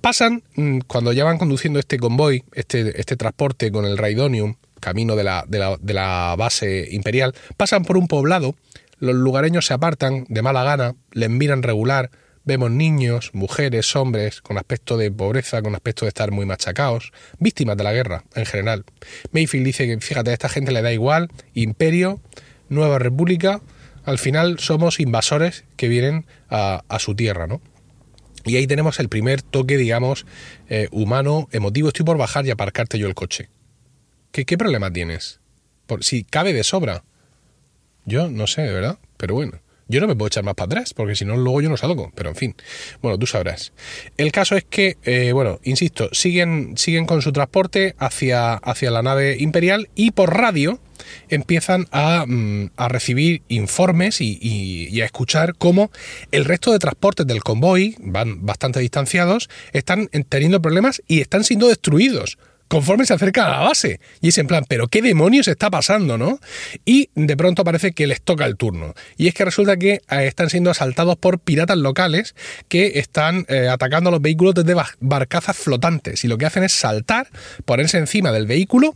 Pasan, 0.00 0.42
mm, 0.56 0.80
cuando 0.86 1.12
ya 1.12 1.24
van 1.24 1.38
conduciendo 1.38 1.78
este 1.78 1.98
convoy, 1.98 2.42
este, 2.54 2.98
este 2.98 3.16
transporte 3.16 3.70
con 3.70 3.84
el 3.84 3.98
Raidonium, 3.98 4.56
camino 4.80 5.16
de 5.16 5.24
la, 5.24 6.34
base 6.36 6.88
imperial, 6.90 7.34
pasan 7.56 7.84
por 7.84 7.96
un 7.96 8.08
poblado, 8.08 8.54
los 8.98 9.14
lugareños 9.14 9.66
se 9.66 9.74
apartan 9.74 10.26
de 10.28 10.42
mala 10.42 10.64
gana, 10.64 10.94
les 11.12 11.30
miran 11.30 11.62
regular, 11.62 12.10
vemos 12.44 12.70
niños, 12.70 13.30
mujeres, 13.32 13.94
hombres, 13.96 14.40
con 14.40 14.58
aspecto 14.58 14.96
de 14.96 15.10
pobreza, 15.10 15.62
con 15.62 15.74
aspecto 15.74 16.04
de 16.04 16.08
estar 16.08 16.30
muy 16.30 16.46
machacados, 16.46 17.12
víctimas 17.38 17.76
de 17.76 17.84
la 17.84 17.92
guerra 17.92 18.24
en 18.34 18.46
general. 18.46 18.84
Mayfield 19.32 19.64
dice 19.64 19.86
que, 19.86 20.00
fíjate, 20.00 20.30
a 20.30 20.32
esta 20.32 20.48
gente 20.48 20.72
le 20.72 20.82
da 20.82 20.92
igual, 20.92 21.28
imperio, 21.54 22.20
nueva 22.68 22.98
república, 22.98 23.60
al 24.04 24.18
final 24.18 24.58
somos 24.58 25.00
invasores 25.00 25.64
que 25.76 25.88
vienen 25.88 26.26
a, 26.48 26.82
su 26.98 27.14
tierra, 27.14 27.46
¿no? 27.46 27.60
Y 28.44 28.56
ahí 28.56 28.66
tenemos 28.66 28.98
el 29.00 29.08
primer 29.08 29.42
toque, 29.42 29.76
digamos, 29.76 30.24
eh, 30.68 30.88
humano, 30.92 31.48
emotivo. 31.52 31.88
Estoy 31.88 32.06
por 32.06 32.16
bajar 32.16 32.46
y 32.46 32.50
aparcarte 32.50 32.98
yo 32.98 33.06
el 33.06 33.14
coche. 33.14 33.50
¿Qué, 34.32 34.44
qué 34.44 34.56
problema 34.56 34.92
tienes? 34.92 35.40
Por, 35.86 36.04
si 36.04 36.24
cabe 36.24 36.52
de 36.52 36.64
sobra. 36.64 37.04
Yo 38.04 38.28
no 38.28 38.46
sé, 38.46 38.62
de 38.62 38.72
verdad, 38.72 38.98
pero 39.16 39.34
bueno. 39.34 39.60
Yo 39.90 40.00
no 40.00 40.06
me 40.06 40.14
puedo 40.14 40.28
echar 40.28 40.44
más 40.44 40.54
para 40.54 40.66
atrás, 40.66 40.94
porque 40.94 41.16
si 41.16 41.24
no, 41.24 41.36
luego 41.36 41.62
yo 41.62 41.68
no 41.68 41.76
salgo. 41.76 42.12
Pero 42.14 42.28
en 42.28 42.36
fin, 42.36 42.54
bueno, 43.02 43.18
tú 43.18 43.26
sabrás. 43.26 43.72
El 44.16 44.30
caso 44.30 44.54
es 44.54 44.62
que, 44.62 44.96
eh, 45.02 45.32
bueno, 45.32 45.58
insisto, 45.64 46.08
siguen, 46.12 46.74
siguen 46.76 47.06
con 47.06 47.22
su 47.22 47.32
transporte 47.32 47.96
hacia, 47.98 48.54
hacia 48.54 48.92
la 48.92 49.02
nave 49.02 49.36
imperial 49.40 49.88
y 49.96 50.12
por 50.12 50.32
radio 50.32 50.80
empiezan 51.28 51.88
a, 51.90 52.24
mm, 52.24 52.70
recibir 52.88 53.42
informes 53.48 54.20
y, 54.20 55.00
a 55.00 55.04
escuchar 55.04 55.56
cómo 55.56 55.90
el 56.30 56.44
resto 56.44 56.70
de 56.70 56.78
transportes 56.78 57.26
del 57.26 57.42
convoy, 57.42 57.96
van 57.98 58.46
bastante 58.46 58.78
distanciados, 58.78 59.50
están 59.72 60.08
teniendo 60.28 60.62
problemas 60.62 61.02
y 61.08 61.20
están 61.20 61.42
siendo 61.42 61.66
destruidos 61.66 62.38
conforme 62.70 63.04
se 63.04 63.14
acerca 63.14 63.46
a 63.46 63.50
la 63.50 63.58
base. 63.58 63.98
Y 64.20 64.28
es 64.28 64.38
en 64.38 64.46
plan, 64.46 64.64
pero 64.68 64.86
¿qué 64.86 65.02
demonios 65.02 65.48
está 65.48 65.70
pasando, 65.70 66.16
no? 66.16 66.38
Y 66.84 67.10
de 67.16 67.36
pronto 67.36 67.64
parece 67.64 67.90
que 67.90 68.06
les 68.06 68.22
toca 68.22 68.46
el 68.46 68.56
turno. 68.56 68.94
Y 69.16 69.26
es 69.26 69.34
que 69.34 69.44
resulta 69.44 69.76
que 69.76 69.94
eh, 69.94 70.00
están 70.08 70.50
siendo 70.50 70.70
asaltados 70.70 71.16
por 71.16 71.40
piratas 71.40 71.76
locales 71.78 72.36
que 72.68 73.00
están 73.00 73.44
eh, 73.48 73.66
atacando 73.68 74.08
a 74.08 74.12
los 74.12 74.22
vehículos 74.22 74.54
desde 74.54 74.80
barcazas 75.00 75.56
flotantes. 75.56 76.24
Y 76.24 76.28
lo 76.28 76.38
que 76.38 76.46
hacen 76.46 76.62
es 76.62 76.70
saltar, 76.70 77.26
ponerse 77.64 77.98
encima 77.98 78.30
del 78.30 78.46
vehículo 78.46 78.94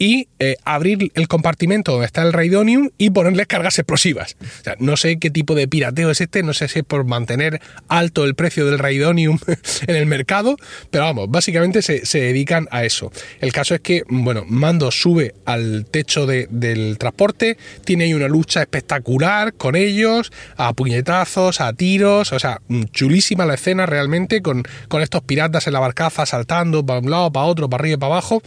y 0.00 0.26
eh, 0.40 0.56
abrir 0.64 1.12
el 1.14 1.28
compartimento 1.28 1.92
donde 1.92 2.06
está 2.06 2.22
el 2.22 2.32
Raidonium 2.32 2.90
y 2.98 3.10
ponerles 3.10 3.46
cargas 3.46 3.78
explosivas. 3.78 4.36
O 4.40 4.64
sea, 4.64 4.74
no 4.80 4.96
sé 4.96 5.20
qué 5.20 5.30
tipo 5.30 5.54
de 5.54 5.68
pirateo 5.68 6.10
es 6.10 6.20
este, 6.20 6.42
no 6.42 6.54
sé 6.54 6.66
si 6.66 6.80
es 6.80 6.84
por 6.84 7.04
mantener 7.04 7.60
alto 7.86 8.24
el 8.24 8.34
precio 8.34 8.66
del 8.66 8.80
Raidonium 8.80 9.38
en 9.86 9.94
el 9.94 10.06
mercado, 10.06 10.56
pero 10.90 11.04
vamos, 11.04 11.30
básicamente 11.30 11.82
se, 11.82 12.04
se 12.04 12.20
dedican 12.20 12.66
a 12.72 12.84
eso. 12.84 13.11
El 13.40 13.52
caso 13.52 13.74
es 13.74 13.80
que, 13.80 14.02
bueno, 14.08 14.44
Mando 14.46 14.90
sube 14.90 15.34
al 15.44 15.86
techo 15.90 16.26
del 16.26 16.96
transporte, 16.98 17.56
tiene 17.84 18.04
ahí 18.04 18.14
una 18.14 18.28
lucha 18.28 18.60
espectacular 18.60 19.54
con 19.54 19.76
ellos, 19.76 20.32
a 20.56 20.72
puñetazos, 20.72 21.60
a 21.60 21.72
tiros, 21.72 22.32
o 22.32 22.38
sea, 22.38 22.60
chulísima 22.92 23.46
la 23.46 23.54
escena 23.54 23.86
realmente, 23.86 24.42
con, 24.42 24.62
estos 25.02 25.22
piratas 25.22 25.66
en 25.66 25.72
la 25.72 25.80
barcaza 25.80 26.26
saltando 26.26 26.86
para 26.86 27.00
un 27.00 27.10
lado, 27.10 27.32
para 27.32 27.46
otro, 27.46 27.68
para 27.68 27.82
arriba 27.82 27.94
y 27.94 27.98
para 27.98 28.12
abajo. 28.12 28.42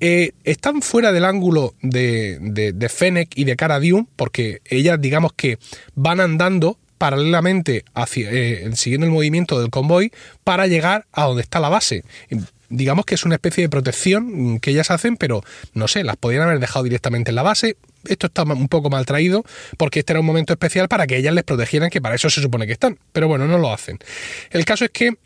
Eh, 0.00 0.32
están 0.44 0.82
fuera 0.82 1.12
del 1.12 1.24
ángulo 1.24 1.74
de, 1.80 2.38
de, 2.40 2.88
Fennec 2.90 3.30
y 3.36 3.44
de 3.44 3.56
Cara 3.56 3.80
Dune, 3.80 4.06
porque 4.16 4.60
ellas, 4.66 5.00
digamos 5.00 5.32
que 5.32 5.58
van 5.94 6.20
andando 6.20 6.78
paralelamente 6.98 7.84
eh, 8.16 8.70
siguiendo 8.74 9.06
el 9.06 9.12
movimiento 9.12 9.60
del 9.60 9.70
convoy 9.70 10.12
para 10.42 10.66
llegar 10.66 11.06
a 11.12 11.24
donde 11.24 11.42
está 11.42 11.60
la 11.60 11.68
base 11.68 12.04
digamos 12.68 13.04
que 13.04 13.14
es 13.14 13.24
una 13.24 13.36
especie 13.36 13.62
de 13.62 13.68
protección 13.68 14.58
que 14.60 14.70
ellas 14.70 14.90
hacen, 14.90 15.16
pero 15.16 15.42
no 15.72 15.88
sé, 15.88 16.04
las 16.04 16.16
podrían 16.16 16.42
haber 16.42 16.60
dejado 16.60 16.84
directamente 16.84 17.30
en 17.30 17.36
la 17.36 17.42
base. 17.42 17.76
Esto 18.06 18.26
está 18.26 18.42
un 18.42 18.68
poco 18.68 18.90
mal 18.90 19.06
traído 19.06 19.44
porque 19.78 20.00
este 20.00 20.12
era 20.12 20.20
un 20.20 20.26
momento 20.26 20.52
especial 20.52 20.88
para 20.88 21.06
que 21.06 21.16
ellas 21.16 21.34
les 21.34 21.44
protegieran, 21.44 21.90
que 21.90 22.00
para 22.00 22.14
eso 22.14 22.28
se 22.30 22.40
supone 22.40 22.66
que 22.66 22.72
están. 22.72 22.98
Pero 23.12 23.28
bueno, 23.28 23.46
no 23.46 23.58
lo 23.58 23.72
hacen. 23.72 23.98
El 24.50 24.64
caso 24.64 24.84
es 24.84 24.90
que 24.90 25.16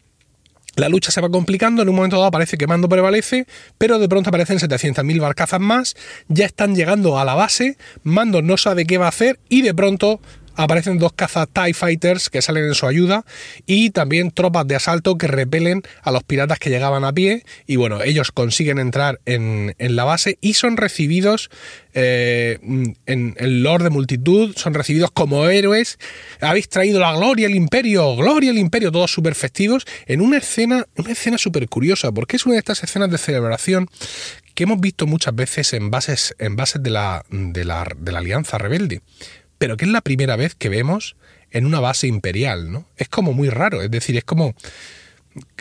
la 0.79 0.89
lucha 0.89 1.11
se 1.11 1.21
va 1.21 1.29
complicando, 1.29 1.83
en 1.83 1.89
un 1.89 1.97
momento 1.97 2.19
dado 2.19 2.31
parece 2.31 2.57
que 2.57 2.69
Mando 2.69 2.89
prevalece, 2.89 3.47
pero 3.79 3.99
de 3.99 4.09
pronto 4.09 4.31
aparecen 4.31 4.59
700.000 4.59 5.21
barcazas 5.21 5.61
más, 5.61 5.97
ya 6.29 6.47
están 6.47 6.77
llegando 6.77 7.19
a 7.19 7.25
la 7.25 7.35
base, 7.35 7.77
Mando 8.05 8.43
no 8.43 8.57
sabe 8.57 8.87
qué 8.87 8.97
va 8.97 9.07
a 9.07 9.09
hacer 9.09 9.41
y 9.49 9.63
de 9.63 9.75
pronto 9.75 10.21
aparecen 10.59 10.99
dos 10.99 11.13
cazas 11.13 11.47
TIE 11.53 11.73
Fighters 11.73 12.31
que 12.31 12.43
salen 12.43 12.65
en 12.65 12.75
su 12.75 12.87
ayuda 12.87 13.25
y 13.65 13.91
también 13.91 14.33
tropas 14.33 14.67
de 14.67 14.75
asalto 14.75 15.17
que 15.17 15.29
repelen 15.29 15.83
a 16.03 16.11
los 16.11 16.25
piratas 16.25 16.59
que 16.59 16.69
llegaban 16.69 17.05
a 17.05 17.13
pie 17.13 17.45
y 17.67 17.77
bueno, 17.77 18.03
ellos 18.03 18.33
consiguen 18.33 18.81
entrar 18.81 19.21
en, 19.25 19.75
la 19.79 20.03
base 20.03 20.37
y 20.41 20.55
son 20.55 20.77
recibidos 20.77 21.49
eh, 21.95 22.59
en 23.07 23.35
el 23.39 23.63
Lord 23.63 23.85
de 23.85 23.91
multitud, 23.91 24.57
son 24.57 24.75
recibidos 24.75 25.13
como 25.13 25.47
héroes, 25.47 25.97
habéis 26.41 26.69
traído 26.69 26.99
la 26.99 27.15
gloria 27.15 27.47
al 27.47 27.55
imperio, 27.55 28.17
gloria 28.17 28.51
al 28.51 28.59
imperio, 28.59 28.91
todos 28.91 29.13
súper 29.13 29.37
festivos, 29.37 29.87
en 30.07 30.21
una 30.21 30.39
escena, 30.39 30.87
una 30.97 31.13
escena 31.13 31.39
súper 31.39 31.69
curiosa, 31.69 32.11
porque 32.11 32.35
es 32.35 32.47
una 32.47 32.55
de 32.55 32.59
estas 32.59 32.83
escenas 32.83 33.11
de 33.11 33.19
celebración 33.19 33.89
que 34.55 34.65
hemos 34.65 34.81
visto 34.81 35.07
muchas 35.07 35.37
veces 35.37 35.73
en 35.73 35.89
bases, 35.93 36.35
en 36.41 36.57
bases 36.57 36.83
de 36.83 36.91
la, 36.91 37.25
de 37.31 37.65
la, 37.65 37.87
de 37.97 38.11
la 38.11 38.19
Alianza 38.19 38.59
Rebelde 38.59 39.03
pero 39.59 39.77
que 39.77 39.85
es 39.85 39.91
la 39.91 40.01
primera 40.01 40.37
vez 40.37 40.55
que 40.55 40.69
vemos 40.69 41.17
en 41.51 41.67
una 41.67 41.81
base 41.81 42.07
imperial, 42.07 42.71
¿no? 42.71 42.87
Es 42.97 43.09
como 43.09 43.33
muy 43.33 43.51
raro, 43.51 43.83
es 43.83 43.91
decir, 43.91 44.17
es 44.17 44.25
como... 44.25 44.55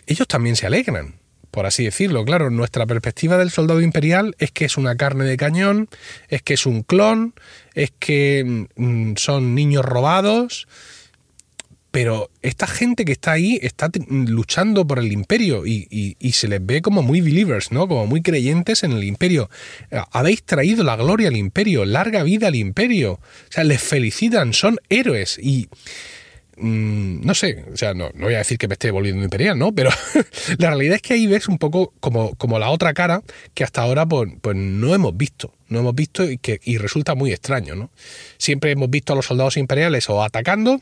Ellos 0.06 0.28
también 0.28 0.56
se 0.56 0.66
alegran, 0.66 1.16
por 1.52 1.66
así 1.66 1.84
decirlo. 1.84 2.24
Claro, 2.24 2.50
nuestra 2.50 2.86
perspectiva 2.86 3.38
del 3.38 3.52
soldado 3.52 3.82
imperial 3.82 4.36
es 4.40 4.52
que 4.52 4.66
es 4.66 4.78
una 4.78 4.96
carne 4.96 5.26
de 5.26 5.38
cañón, 5.38 5.90
es 6.30 6.42
que 6.42 6.54
es 6.54 6.66
un 6.66 6.84
clon, 6.84 7.34
es 7.74 7.92
que 8.00 8.66
mm, 8.76 9.16
son 9.18 9.56
niños 9.56 9.84
robados, 9.84 10.68
pero 11.92 12.30
esta 12.42 12.68
gente 12.68 13.06
que 13.06 13.14
está 13.14 13.32
ahí 13.32 13.60
está 13.62 13.90
luchando 14.10 14.86
por 14.86 15.00
el 15.00 15.12
imperio 15.12 15.66
y, 15.66 16.18
se 16.32 16.48
les 16.48 16.64
ve 16.64 16.82
como 16.82 17.02
muy 17.02 17.22
believers, 17.22 17.72
¿no? 17.72 17.88
Como 17.88 18.06
muy 18.06 18.22
creyentes 18.22 18.84
en 18.84 18.92
el 18.92 19.04
imperio. 19.04 19.50
Eh, 19.90 20.00
habéis 20.12 20.44
traído 20.44 20.84
la 20.84 20.96
gloria 20.96 21.30
al 21.30 21.38
imperio, 21.38 21.86
larga 21.86 22.22
vida 22.24 22.50
al 22.50 22.56
imperio. 22.56 23.14
O 23.14 23.20
sea, 23.50 23.64
les 23.64 23.82
felicitan, 23.82 24.54
son 24.54 24.78
héroes 24.90 25.40
y... 25.42 25.70
Mm, 26.58 27.26
no 27.26 27.36
sé, 27.36 27.66
o 27.72 27.78
sea, 27.78 27.94
no, 27.94 28.10
no, 28.16 28.26
voy 28.26 28.34
a 28.34 28.40
decir 28.40 28.58
que 28.58 28.68
me 28.68 28.74
esté 28.74 28.90
volviendo 28.90 29.24
imperial, 29.24 29.58
¿no? 29.58 29.74
Pero 29.74 29.90
la 30.58 30.70
realidad 30.70 30.96
es 30.96 31.02
que 31.02 31.14
ahí 31.14 31.28
ves 31.28 31.48
un 31.48 31.60
poco 31.60 31.94
como, 32.00 32.36
como 32.36 32.60
la 32.60 32.70
otra 32.70 32.94
cara 32.94 33.22
que 33.54 33.64
hasta 33.64 33.82
ahora 33.82 34.06
pues, 34.08 34.32
pues 34.42 34.56
no 34.56 34.94
hemos 34.94 35.16
visto, 35.16 35.54
no 35.70 35.80
hemos 35.80 35.96
visto 35.96 36.30
y 36.30 36.38
que 36.40 36.60
y 36.64 36.78
resulta 36.78 37.16
muy 37.16 37.32
extraño, 37.32 37.76
¿no? 37.76 37.92
Siempre 38.38 38.72
hemos 38.72 38.90
visto 38.90 39.14
a 39.14 39.16
los 39.16 39.26
soldados 39.28 39.56
imperiales 39.58 40.10
o 40.10 40.24
atacando 40.24 40.82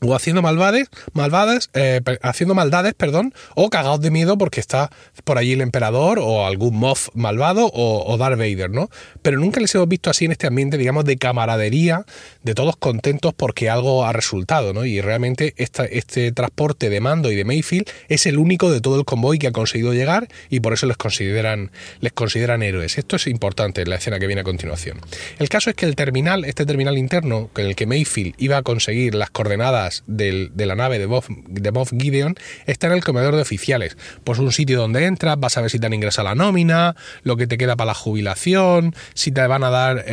o 0.00 0.14
haciendo 0.14 0.42
malvades, 0.42 0.88
malvadas, 1.12 1.70
eh, 1.74 2.00
haciendo 2.22 2.54
maldades, 2.54 2.94
perdón, 2.94 3.34
o 3.54 3.70
cagados 3.70 4.00
de 4.00 4.10
miedo 4.10 4.38
porque 4.38 4.60
está 4.60 4.90
por 5.24 5.38
allí 5.38 5.52
el 5.52 5.60
emperador 5.60 6.18
o 6.20 6.46
algún 6.46 6.76
Moff 6.76 7.08
malvado 7.14 7.66
o, 7.66 8.04
o, 8.06 8.16
Darth 8.16 8.38
Vader, 8.38 8.70
¿no? 8.70 8.88
Pero 9.22 9.38
nunca 9.38 9.60
les 9.60 9.74
hemos 9.74 9.88
visto 9.88 10.10
así 10.10 10.24
en 10.24 10.32
este 10.32 10.46
ambiente, 10.46 10.78
digamos, 10.78 11.04
de 11.04 11.16
camaradería, 11.16 12.04
de 12.42 12.54
todos 12.54 12.76
contentos 12.76 13.34
porque 13.34 13.70
algo 13.70 14.04
ha 14.04 14.12
resultado, 14.12 14.72
¿no? 14.72 14.84
Y 14.84 15.00
realmente 15.00 15.54
esta, 15.56 15.84
este 15.84 16.32
transporte 16.32 16.90
de 16.90 17.00
mando 17.00 17.32
y 17.32 17.36
de 17.36 17.44
Mayfield 17.44 17.88
es 18.08 18.26
el 18.26 18.38
único 18.38 18.70
de 18.70 18.80
todo 18.80 18.98
el 18.98 19.04
convoy 19.04 19.38
que 19.38 19.48
ha 19.48 19.52
conseguido 19.52 19.92
llegar 19.94 20.28
y 20.50 20.60
por 20.60 20.72
eso 20.72 20.86
les 20.86 20.96
consideran, 20.96 21.70
les 22.00 22.12
consideran 22.12 22.62
héroes. 22.62 22.98
Esto 22.98 23.16
es 23.16 23.26
importante 23.26 23.82
en 23.82 23.90
la 23.90 23.96
escena 23.96 24.18
que 24.18 24.26
viene 24.26 24.42
a 24.42 24.44
continuación. 24.44 25.00
El 25.38 25.48
caso 25.48 25.70
es 25.70 25.76
que 25.76 25.86
el 25.86 25.96
terminal, 25.96 26.44
este 26.44 26.66
terminal 26.66 26.98
interno, 26.98 27.50
con 27.52 27.64
el 27.64 27.76
que 27.76 27.86
Mayfield 27.86 28.34
iba 28.38 28.56
a 28.58 28.62
conseguir 28.62 29.14
las 29.14 29.30
coordenadas 29.30 29.87
de 30.06 30.50
la 30.66 30.74
nave 30.74 30.98
de 30.98 31.06
Moff 31.06 31.90
Gideon 31.90 32.36
está 32.66 32.86
en 32.88 32.94
el 32.94 33.04
comedor 33.04 33.36
de 33.36 33.42
oficiales. 33.42 33.96
Pues 34.24 34.38
un 34.38 34.52
sitio 34.52 34.78
donde 34.78 35.04
entras, 35.04 35.38
vas 35.38 35.56
a 35.56 35.60
ver 35.60 35.70
si 35.70 35.78
te 35.78 35.86
han 35.86 35.94
ingresado 35.94 36.28
la 36.28 36.34
nómina, 36.34 36.96
lo 37.22 37.36
que 37.36 37.46
te 37.46 37.58
queda 37.58 37.76
para 37.76 37.88
la 37.88 37.94
jubilación, 37.94 38.94
si 39.14 39.32
te 39.32 39.46
van 39.46 39.64
a 39.64 39.70
dar 39.70 40.04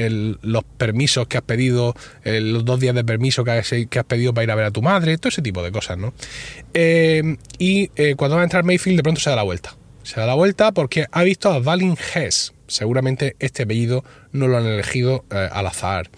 los 0.41 0.63
permisos 0.77 1.27
que 1.27 1.37
has 1.37 1.43
pedido, 1.43 1.95
los 2.23 2.65
dos 2.65 2.79
días 2.79 2.95
de 2.95 3.03
permiso 3.03 3.43
que 3.43 3.51
has, 3.51 4.05
pedido 4.07 4.33
para 4.33 4.43
ir 4.43 4.51
a 4.51 4.55
ver 4.55 4.65
a 4.65 4.71
tu 4.71 4.81
madre, 4.81 5.17
todo 5.17 5.29
ese 5.29 5.41
tipo 5.41 5.63
de 5.63 5.71
cosas, 5.71 5.97
¿no? 5.97 6.13
Eh, 6.73 7.37
y 7.57 7.91
eh, 7.95 8.15
cuando 8.15 8.35
va 8.35 8.41
a 8.41 8.45
entrar 8.45 8.63
Mayfield, 8.63 8.97
de 8.97 9.03
pronto 9.03 9.21
se 9.21 9.29
da 9.29 9.35
la 9.35 9.43
vuelta. 9.43 9.75
Se 10.03 10.19
da 10.19 10.27
la 10.27 10.35
vuelta 10.35 10.71
porque 10.71 11.07
ha 11.11 11.23
visto 11.23 11.51
a 11.51 11.59
Valin 11.59 11.97
Hess. 12.13 12.53
Seguramente 12.67 13.35
este 13.39 13.63
apellido 13.63 14.03
no 14.31 14.47
lo 14.47 14.57
han 14.57 14.65
elegido 14.65 15.25
eh, 15.31 15.49
al 15.51 15.67
azar. 15.67 16.09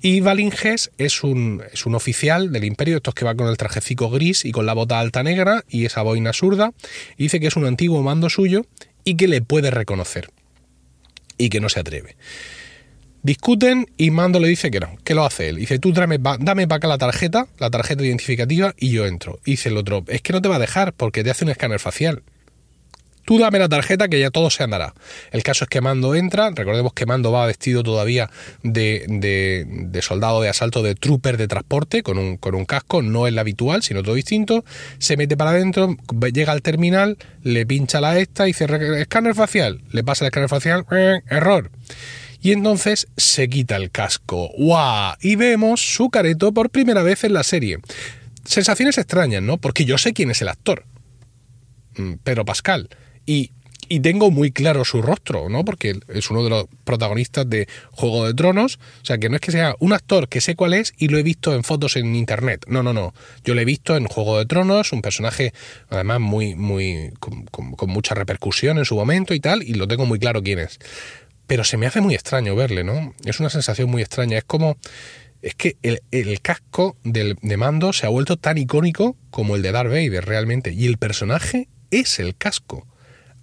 Y 0.00 0.20
Valinges 0.20 0.90
es 0.98 1.22
un, 1.22 1.62
es 1.72 1.86
un 1.86 1.94
oficial 1.94 2.52
del 2.52 2.64
imperio, 2.64 2.96
estos 2.96 3.14
que 3.14 3.24
va 3.24 3.34
con 3.34 3.48
el 3.48 3.56
trajecico 3.56 4.10
gris 4.10 4.44
y 4.44 4.52
con 4.52 4.66
la 4.66 4.74
bota 4.74 5.00
alta 5.00 5.22
negra 5.22 5.64
y 5.68 5.86
esa 5.86 6.02
boina 6.02 6.32
zurda, 6.32 6.72
y 7.16 7.24
dice 7.24 7.40
que 7.40 7.48
es 7.48 7.56
un 7.56 7.66
antiguo 7.66 8.02
mando 8.02 8.30
suyo 8.30 8.66
y 9.04 9.16
que 9.16 9.28
le 9.28 9.42
puede 9.42 9.70
reconocer 9.70 10.30
y 11.38 11.48
que 11.48 11.60
no 11.60 11.68
se 11.68 11.80
atreve. 11.80 12.16
Discuten 13.22 13.86
y 13.96 14.10
Mando 14.10 14.38
le 14.38 14.48
dice 14.48 14.70
que 14.70 14.80
no, 14.80 14.96
que 15.02 15.14
lo 15.14 15.24
hace 15.24 15.48
él. 15.48 15.56
Dice, 15.56 15.78
tú 15.78 15.92
dame, 15.92 16.18
dame 16.18 16.68
para 16.68 16.76
acá 16.76 16.88
la 16.88 16.98
tarjeta, 16.98 17.48
la 17.58 17.68
tarjeta 17.68 18.04
identificativa 18.04 18.74
y 18.78 18.90
yo 18.90 19.06
entro. 19.06 19.40
Y 19.44 19.52
dice 19.52 19.70
el 19.70 19.76
otro, 19.76 20.04
es 20.08 20.22
que 20.22 20.32
no 20.32 20.40
te 20.40 20.48
va 20.48 20.56
a 20.56 20.60
dejar 20.60 20.92
porque 20.92 21.24
te 21.24 21.30
hace 21.30 21.44
un 21.44 21.50
escáner 21.50 21.80
facial. 21.80 22.22
Tú 23.28 23.38
dame 23.38 23.58
la 23.58 23.68
tarjeta 23.68 24.08
que 24.08 24.18
ya 24.18 24.30
todo 24.30 24.48
se 24.48 24.62
andará. 24.62 24.94
El 25.32 25.42
caso 25.42 25.64
es 25.64 25.68
que 25.68 25.82
Mando 25.82 26.14
entra, 26.14 26.50
recordemos 26.50 26.94
que 26.94 27.04
Mando 27.04 27.30
va 27.30 27.44
vestido 27.44 27.82
todavía 27.82 28.30
de, 28.62 30.00
soldado 30.00 30.40
de 30.40 30.48
asalto, 30.48 30.82
de 30.82 30.94
trooper 30.94 31.36
de 31.36 31.46
transporte, 31.46 32.02
con 32.02 32.16
un, 32.16 32.38
con 32.38 32.54
un 32.54 32.64
casco, 32.64 33.02
no 33.02 33.26
es 33.26 33.36
habitual, 33.36 33.82
sino 33.82 34.02
todo 34.02 34.14
distinto, 34.14 34.64
se 34.96 35.18
mete 35.18 35.36
para 35.36 35.50
adentro, 35.50 35.94
llega 36.32 36.52
al 36.52 36.62
terminal, 36.62 37.18
le 37.42 37.66
pincha 37.66 38.00
la 38.00 38.18
esta 38.18 38.44
y 38.44 38.52
dice 38.52 38.66
escáner 38.98 39.34
facial, 39.34 39.82
le 39.92 40.02
pasa 40.02 40.24
el 40.24 40.28
escáner 40.28 40.48
facial, 40.48 40.86
eh, 40.90 41.20
error. 41.28 41.70
Y 42.40 42.52
entonces 42.52 43.08
se 43.18 43.50
quita 43.50 43.76
el 43.76 43.90
casco. 43.90 44.52
¡Guau! 44.56 45.16
Y 45.20 45.36
vemos 45.36 45.82
su 45.82 46.08
careto 46.08 46.54
por 46.54 46.70
primera 46.70 47.02
vez 47.02 47.24
en 47.24 47.34
la 47.34 47.42
serie. 47.42 47.80
Sensaciones 48.46 48.96
extrañas, 48.96 49.42
¿no? 49.42 49.58
Porque 49.58 49.84
yo 49.84 49.98
sé 49.98 50.14
quién 50.14 50.30
es 50.30 50.40
el 50.40 50.48
actor. 50.48 50.86
Mm, 51.98 52.14
Pedro 52.24 52.46
Pascal 52.46 52.88
y, 53.28 53.50
tengo 54.00 54.30
muy 54.30 54.52
claro 54.52 54.84
su 54.84 55.02
rostro, 55.02 55.50
¿no? 55.50 55.64
Porque 55.64 55.98
es 56.08 56.30
uno 56.30 56.42
de 56.44 56.50
los 56.50 56.66
protagonistas 56.84 57.48
de 57.48 57.68
Juego 57.90 58.26
de 58.26 58.34
Tronos. 58.34 58.78
O 59.02 59.04
sea, 59.04 59.18
que 59.18 59.28
no 59.28 59.36
es 59.36 59.40
que 59.40 59.52
sea 59.52 59.76
un 59.80 59.92
actor 59.92 60.28
que 60.28 60.40
sé 60.40 60.56
cuál 60.56 60.74
es 60.74 60.92
y 60.98 61.08
lo 61.08 61.18
he 61.18 61.22
visto 61.22 61.54
en 61.54 61.62
fotos 61.62 61.96
en 61.96 62.14
internet. 62.14 62.64
No, 62.68 62.82
no, 62.82 62.92
no. 62.92 63.14
Yo 63.44 63.54
lo 63.54 63.60
he 63.60 63.64
visto 63.64 63.96
en 63.96 64.06
Juego 64.06 64.38
de 64.38 64.46
Tronos, 64.46 64.92
un 64.92 65.02
personaje 65.02 65.52
además 65.90 66.20
muy, 66.20 66.54
muy, 66.54 67.12
con, 67.20 67.46
mucha 67.88 68.14
repercusión 68.14 68.78
en 68.78 68.84
su 68.84 68.94
momento 68.94 69.34
y 69.34 69.40
tal, 69.40 69.62
y 69.62 69.74
lo 69.74 69.86
tengo 69.86 70.06
muy 70.06 70.18
claro 70.18 70.42
quién 70.42 70.58
es. 70.58 70.78
Pero 71.46 71.64
se 71.64 71.76
me 71.76 71.86
hace 71.86 72.00
muy 72.00 72.14
extraño 72.14 72.54
verle, 72.56 72.84
¿no? 72.84 73.14
Es 73.24 73.40
una 73.40 73.50
sensación 73.50 73.90
muy 73.90 74.02
extraña. 74.02 74.38
Es 74.38 74.44
como. 74.44 74.76
Es 75.40 75.54
que 75.54 75.76
el, 75.82 76.00
el 76.10 76.40
casco 76.40 76.96
del, 77.04 77.36
de 77.42 77.56
mando 77.56 77.92
se 77.92 78.06
ha 78.06 78.08
vuelto 78.08 78.38
tan 78.38 78.58
icónico 78.58 79.16
como 79.30 79.54
el 79.54 79.62
de 79.62 79.72
Darth 79.72 79.90
Vader 79.90 80.24
realmente. 80.24 80.72
Y 80.72 80.86
el 80.86 80.98
personaje 80.98 81.68
es 81.90 82.18
el 82.18 82.36
casco 82.36 82.86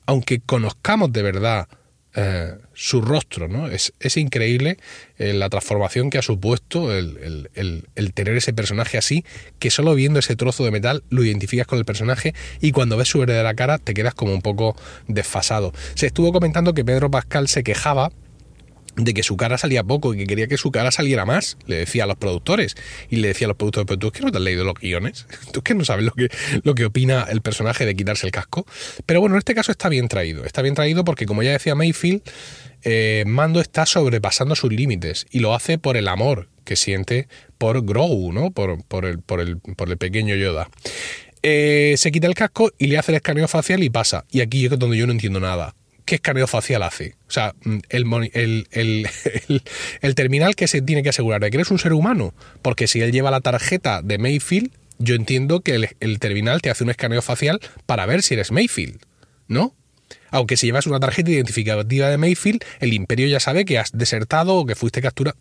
aunque 0.05 0.39
conozcamos 0.39 1.12
de 1.12 1.21
verdad 1.21 1.67
eh, 2.17 2.53
su 2.74 3.01
rostro, 3.01 3.50
¿no? 3.50 3.67
Es, 3.67 3.91
increíble 4.15 4.77
eh, 5.17 5.33
la 5.33 5.50
transformación 5.50 6.09
que 6.09 6.17
ha 6.17 6.21
supuesto 6.21 6.95
el, 6.95 7.50
tener 8.13 8.38
ese 8.38 8.53
personaje 8.53 8.97
así, 8.97 9.25
que 9.59 9.69
solo 9.69 9.93
viendo 9.95 10.19
ese 10.19 10.38
trozo 10.38 10.63
de 10.63 10.71
metal 10.71 11.03
lo 11.09 11.25
identificas 11.25 11.67
con 11.67 11.77
el 11.77 11.83
personaje 11.83 12.33
y 12.62 12.71
cuando 12.71 12.95
ves 12.95 13.09
su 13.09 13.19
verdadera 13.19 13.53
cara 13.53 13.79
te 13.79 13.93
quedas 13.93 14.13
como 14.13 14.33
un 14.33 14.41
poco 14.41 14.77
desfasado. 15.09 15.74
Se 15.95 16.05
estuvo 16.05 16.31
comentando 16.31 16.74
que 16.74 16.85
Pedro 16.85 17.12
Pascal 17.12 17.50
se 17.50 17.63
quejaba 17.63 18.13
de 18.96 19.14
que 19.14 19.24
su 19.24 19.38
cara 19.38 19.58
salía 19.58 19.84
poco 19.84 20.14
y 20.14 20.18
que 20.18 20.28
quería 20.28 20.48
que 20.48 20.58
su 20.58 20.72
cara 20.72 20.92
saliera 20.92 21.25
más, 21.25 21.58
le 21.66 21.78
decía 21.78 22.06
a 22.06 22.08
los 22.08 22.18
productores. 22.18 22.75
Y 23.10 23.18
le 23.18 23.30
decía 23.30 23.48
a 23.48 23.50
los 23.50 23.58
productores, 23.58 23.88
pero 23.88 24.00
tú 24.00 24.08
es 24.08 24.14
que 24.14 24.22
no 24.22 24.32
te 24.32 24.38
has 24.38 24.44
leído 24.44 24.64
los 24.64 24.75
guiones, 24.75 25.25
tú 25.52 25.60
es 25.60 25.64
que 25.64 25.74
no 25.74 25.86
sabes 25.86 26.06
lo 26.06 26.12
que, 26.12 26.30
lo 26.64 26.75
que 26.75 26.86
opina 26.86 27.25
el 27.30 27.42
personaje 27.42 27.86
de 27.86 27.96
quitarse 27.96 28.25
el 28.25 28.32
casco. 28.32 28.66
Pero 29.06 29.20
bueno, 29.20 29.36
en 29.36 29.40
este 29.40 29.56
caso 29.56 29.72
está 29.72 29.90
bien 29.90 30.08
traído. 30.08 30.46
Está 30.46 30.62
bien 30.62 30.75
traído 30.75 31.04
porque, 31.04 31.25
como 31.25 31.44
ya 31.44 31.52
decía 31.52 31.75
Mayfield, 31.75 32.22
eh, 32.84 33.24
Mando 33.25 33.62
está 33.62 33.86
sobrepasando 33.86 34.56
sus 34.56 34.72
límites 34.72 35.25
y 35.32 35.40
lo 35.40 35.56
hace 35.56 35.78
por 35.78 35.98
el 35.98 36.08
amor 36.08 36.50
que 36.64 36.75
siente 36.75 37.27
por 37.58 37.84
Grogu, 37.86 38.31
¿no? 38.31 38.51
Por, 38.51 38.84
por, 38.84 39.05
el, 39.05 39.20
por, 39.20 39.40
el, 39.40 39.58
por 39.58 39.90
el 39.90 39.98
pequeño 39.98 40.36
Yoda. 40.36 40.70
Eh, 41.44 41.94
se 41.98 42.12
quita 42.12 42.27
el 42.27 42.34
casco 42.34 42.72
y 42.77 42.88
le 42.88 42.98
hace 42.98 43.12
el 43.12 43.18
escaneo 43.18 43.48
facial 43.48 43.84
y 43.84 43.90
pasa. 43.90 44.25
Y 44.31 44.42
aquí 44.42 44.66
es 44.66 44.79
donde 44.79 44.98
yo 44.98 45.05
no 45.05 45.12
entiendo 45.12 45.40
nada 45.40 45.75
¿qué 46.05 46.15
escaneo 46.15 46.48
facial 46.48 46.83
hace? 46.83 47.15
O 47.27 47.31
sea, 47.31 47.53
mm, 47.63 47.77
el, 47.89 49.09
el, 50.01 50.15
terminal 50.15 50.55
que 50.55 50.68
se 50.68 50.81
tiene 50.81 51.03
que 51.03 51.09
asegurar 51.09 51.41
de 51.41 51.50
que 51.50 51.57
eres 51.57 51.72
un 51.72 51.79
ser 51.79 51.94
humano, 51.94 52.33
porque 52.61 52.87
si 52.87 53.01
él 53.01 53.11
lleva 53.11 53.31
la 53.31 53.41
tarjeta 53.41 54.01
de 54.01 54.18
Mayfield, 54.18 54.72
yo 54.98 55.15
entiendo 55.15 55.61
que 55.61 55.89
el, 56.00 56.20
terminal 56.20 56.61
te 56.61 56.70
hace 56.70 56.83
un 56.83 56.89
escaneo 56.89 57.22
facial 57.22 57.59
para 57.85 58.05
ver 58.05 58.24
si 58.24 58.35
eres 58.35 58.51
Mayfield, 58.51 59.00
¿no? 59.48 59.75
Aunque 60.31 60.57
si 60.57 60.68
llevas 60.68 60.87
una 60.87 61.00
tarjeta 61.00 61.31
identificativa 61.31 62.09
de 62.09 62.18
Mayfield, 62.18 62.63
el 62.79 62.94
imperio 62.94 63.27
ya 63.27 63.39
sabe 63.39 63.65
que 63.65 63.77
has 63.77 63.91
desertado 63.91 64.55
o 64.55 64.65
que 64.65 64.75
fuiste 64.75 65.01
capturado. 65.01 65.37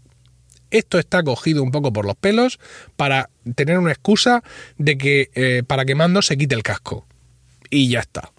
Esto 0.71 0.99
está 0.99 1.23
cogido 1.23 1.63
un 1.63 1.71
poco 1.71 1.93
por 1.93 2.05
los 2.05 2.17
pelos 2.17 2.59
para 2.97 3.31
tener 3.55 3.79
una 3.79 3.93
excusa 3.93 4.43
de 4.77 4.99
que 4.99 5.31
eh, 5.35 5.63
para 5.65 5.85
que 5.85 5.95
Mando 5.95 6.21
se 6.23 6.37
quite 6.37 6.55
el 6.55 6.63
casco. 6.63 7.07
Y 7.71 7.89
ya 7.89 8.01
está. 8.01 8.34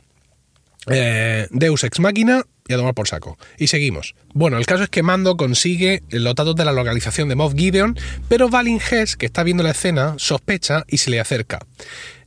Eh, 0.89 1.47
Deus 1.51 1.83
Ex 1.83 1.99
Máquina 1.99 2.43
y 2.67 2.73
a 2.73 2.77
tomar 2.77 2.93
por 2.93 3.07
saco. 3.07 3.37
Y 3.57 3.67
seguimos. 3.67 4.15
Bueno, 4.33 4.57
el 4.57 4.65
caso 4.65 4.83
es 4.83 4.89
que 4.89 5.03
Mando 5.03 5.37
consigue 5.37 6.01
los 6.09 6.33
datos 6.35 6.55
de 6.55 6.65
la 6.65 6.71
localización 6.71 7.29
de 7.29 7.35
Moff 7.35 7.53
Gideon, 7.55 7.97
pero 8.27 8.49
Valin 8.49 8.79
Hess, 8.79 9.15
que 9.15 9.27
está 9.27 9.43
viendo 9.43 9.63
la 9.63 9.71
escena, 9.71 10.15
sospecha 10.17 10.83
y 10.87 10.97
se 10.97 11.11
le 11.11 11.19
acerca. 11.19 11.59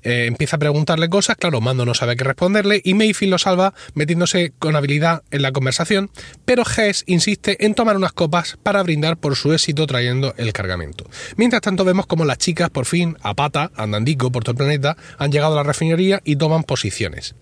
Eh, 0.05 0.27
empieza 0.27 0.57
a 0.57 0.59
preguntarle 0.61 1.09
cosas, 1.09 1.37
claro, 1.37 1.61
Mando 1.61 1.85
no 1.85 1.92
sabe 1.92 2.14
qué 2.14 2.23
responderle 2.23 2.81
y 2.85 2.94
Mayfield 2.94 3.33
lo 3.33 3.38
salva 3.38 3.75
metiéndose 3.94 4.53
con 4.57 4.77
habilidad 4.77 5.23
en 5.33 5.42
la 5.42 5.51
conversación, 5.51 6.11
pero 6.44 6.62
Hess 6.62 7.03
insiste 7.07 7.66
en 7.66 7.75
tomar 7.75 7.97
unas 7.97 8.12
copas 8.12 8.59
para 8.62 8.83
brindar 8.85 9.16
por 9.16 9.35
su 9.35 9.53
éxito 9.53 9.88
trayendo 9.88 10.35
el 10.37 10.53
cargamento. 10.53 11.05
Mientras 11.37 11.62
tanto 11.62 11.85
vemos 11.85 12.07
como 12.07 12.25
las 12.25 12.38
chicas 12.38 12.71
por 12.71 12.87
fin, 12.87 13.16
a 13.23 13.35
pata, 13.35 13.73
andandico 13.75 14.31
por 14.31 14.44
todo 14.44 14.53
el 14.53 14.59
planeta, 14.59 14.97
han 15.18 15.33
llegado 15.33 15.55
a 15.55 15.57
la 15.57 15.62
refinería 15.64 16.21
y 16.25 16.37
toman 16.37 16.62
posiciones. 16.62 17.35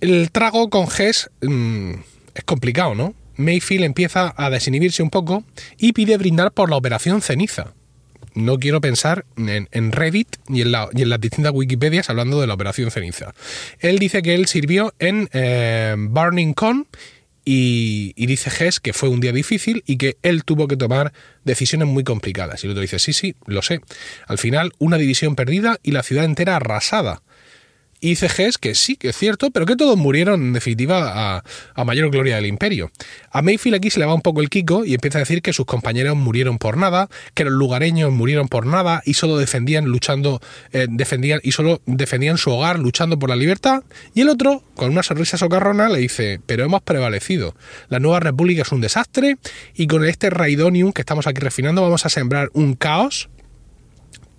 El 0.00 0.30
trago 0.30 0.68
con 0.68 0.86
Hess 0.86 1.30
mm, 1.42 1.92
es 2.34 2.44
complicado, 2.44 2.94
¿no? 2.94 3.14
Mayfield 3.36 3.84
empieza 3.84 4.34
a 4.36 4.50
desinhibirse 4.50 5.02
un 5.02 5.10
poco 5.10 5.44
y 5.78 5.92
pide 5.92 6.16
brindar 6.16 6.52
por 6.52 6.70
la 6.70 6.76
operación 6.76 7.22
ceniza. 7.22 7.74
No 8.34 8.58
quiero 8.58 8.82
pensar 8.82 9.24
en, 9.36 9.92
Reddit 9.92 10.36
ni 10.48 10.60
en, 10.60 10.70
las 10.70 11.20
distintas 11.20 11.52
Wikipedias 11.54 12.10
hablando 12.10 12.38
de 12.40 12.46
la 12.46 12.54
operación 12.54 12.90
ceniza. 12.90 13.32
Él 13.78 13.98
dice 13.98 14.20
que 14.20 14.34
él 14.34 14.46
sirvió 14.46 14.94
en 14.98 15.30
eh, 15.32 15.94
Burning 15.96 16.52
Con 16.52 16.86
y, 17.46 18.12
dice 18.26 18.50
Hess 18.50 18.78
que 18.78 18.92
fue 18.92 19.08
un 19.08 19.20
día 19.20 19.32
difícil 19.32 19.82
y 19.86 19.96
que 19.96 20.18
él 20.22 20.44
tuvo 20.44 20.68
que 20.68 20.76
tomar 20.76 21.14
decisiones 21.44 21.88
muy 21.88 22.04
complicadas. 22.04 22.62
Y 22.62 22.66
el 22.66 22.72
otro 22.72 22.82
dice, 22.82 22.98
sí, 22.98 23.14
sí, 23.14 23.36
lo 23.46 23.62
sé. 23.62 23.80
Al 24.26 24.36
final, 24.36 24.72
una 24.78 24.98
división 24.98 25.34
perdida 25.34 25.78
y 25.82 25.92
la 25.92 26.02
ciudad 26.02 26.24
entera 26.24 26.56
arrasada 26.56 27.22
y 27.22 27.25
ICGs 28.00 28.58
que 28.58 28.74
sí, 28.74 28.96
que 28.96 29.08
es 29.08 29.16
cierto, 29.16 29.50
pero 29.50 29.66
que 29.66 29.76
todos 29.76 29.96
murieron 29.96 30.42
en 30.42 30.52
definitiva 30.52 31.42
a, 31.74 31.84
mayor 31.84 32.10
gloria 32.10 32.36
del 32.36 32.46
imperio. 32.46 32.90
A 33.30 33.42
Mayfield 33.42 33.76
aquí 33.76 33.90
se 33.90 34.00
le 34.00 34.06
va 34.06 34.14
un 34.14 34.22
poco 34.22 34.40
el 34.40 34.50
kiko 34.50 34.84
y 34.84 34.94
empieza 34.94 35.18
a 35.18 35.20
decir 35.20 35.42
que 35.42 35.52
sus 35.52 35.66
compañeros 35.66 36.16
murieron 36.16 36.58
por 36.58 36.76
nada, 36.76 37.08
que 37.34 37.44
los 37.44 37.52
lugareños 37.52 38.12
murieron 38.12 38.48
por 38.48 38.66
nada 38.66 39.02
y 39.04 39.14
solo 39.14 39.36
defendían 39.36 39.84
luchando, 39.86 40.40
eh, 40.72 40.86
defendían 40.88 41.40
y 41.42 41.52
solo 41.52 41.80
defendían 41.86 42.38
su 42.38 42.50
hogar 42.50 42.78
luchando 42.78 43.18
por 43.18 43.30
la 43.30 43.36
libertad. 43.36 43.82
Y 44.14 44.22
el 44.22 44.28
otro, 44.28 44.62
con 44.74 44.90
una 44.90 45.02
sonrisa 45.02 45.38
socarrona, 45.38 45.88
le 45.88 45.98
dice, 45.98 46.40
pero 46.46 46.64
hemos 46.64 46.82
prevalecido. 46.82 47.54
La 47.88 48.00
nueva 48.00 48.20
república 48.20 48.62
es 48.62 48.72
un 48.72 48.80
desastre 48.80 49.36
y 49.74 49.86
con 49.86 50.04
este 50.04 50.30
Raidonium 50.30 50.92
que 50.92 51.02
estamos 51.02 51.26
aquí 51.26 51.40
refinando 51.40 51.82
vamos 51.82 52.04
a 52.06 52.08
sembrar 52.08 52.50
un 52.52 52.74
caos 52.74 53.28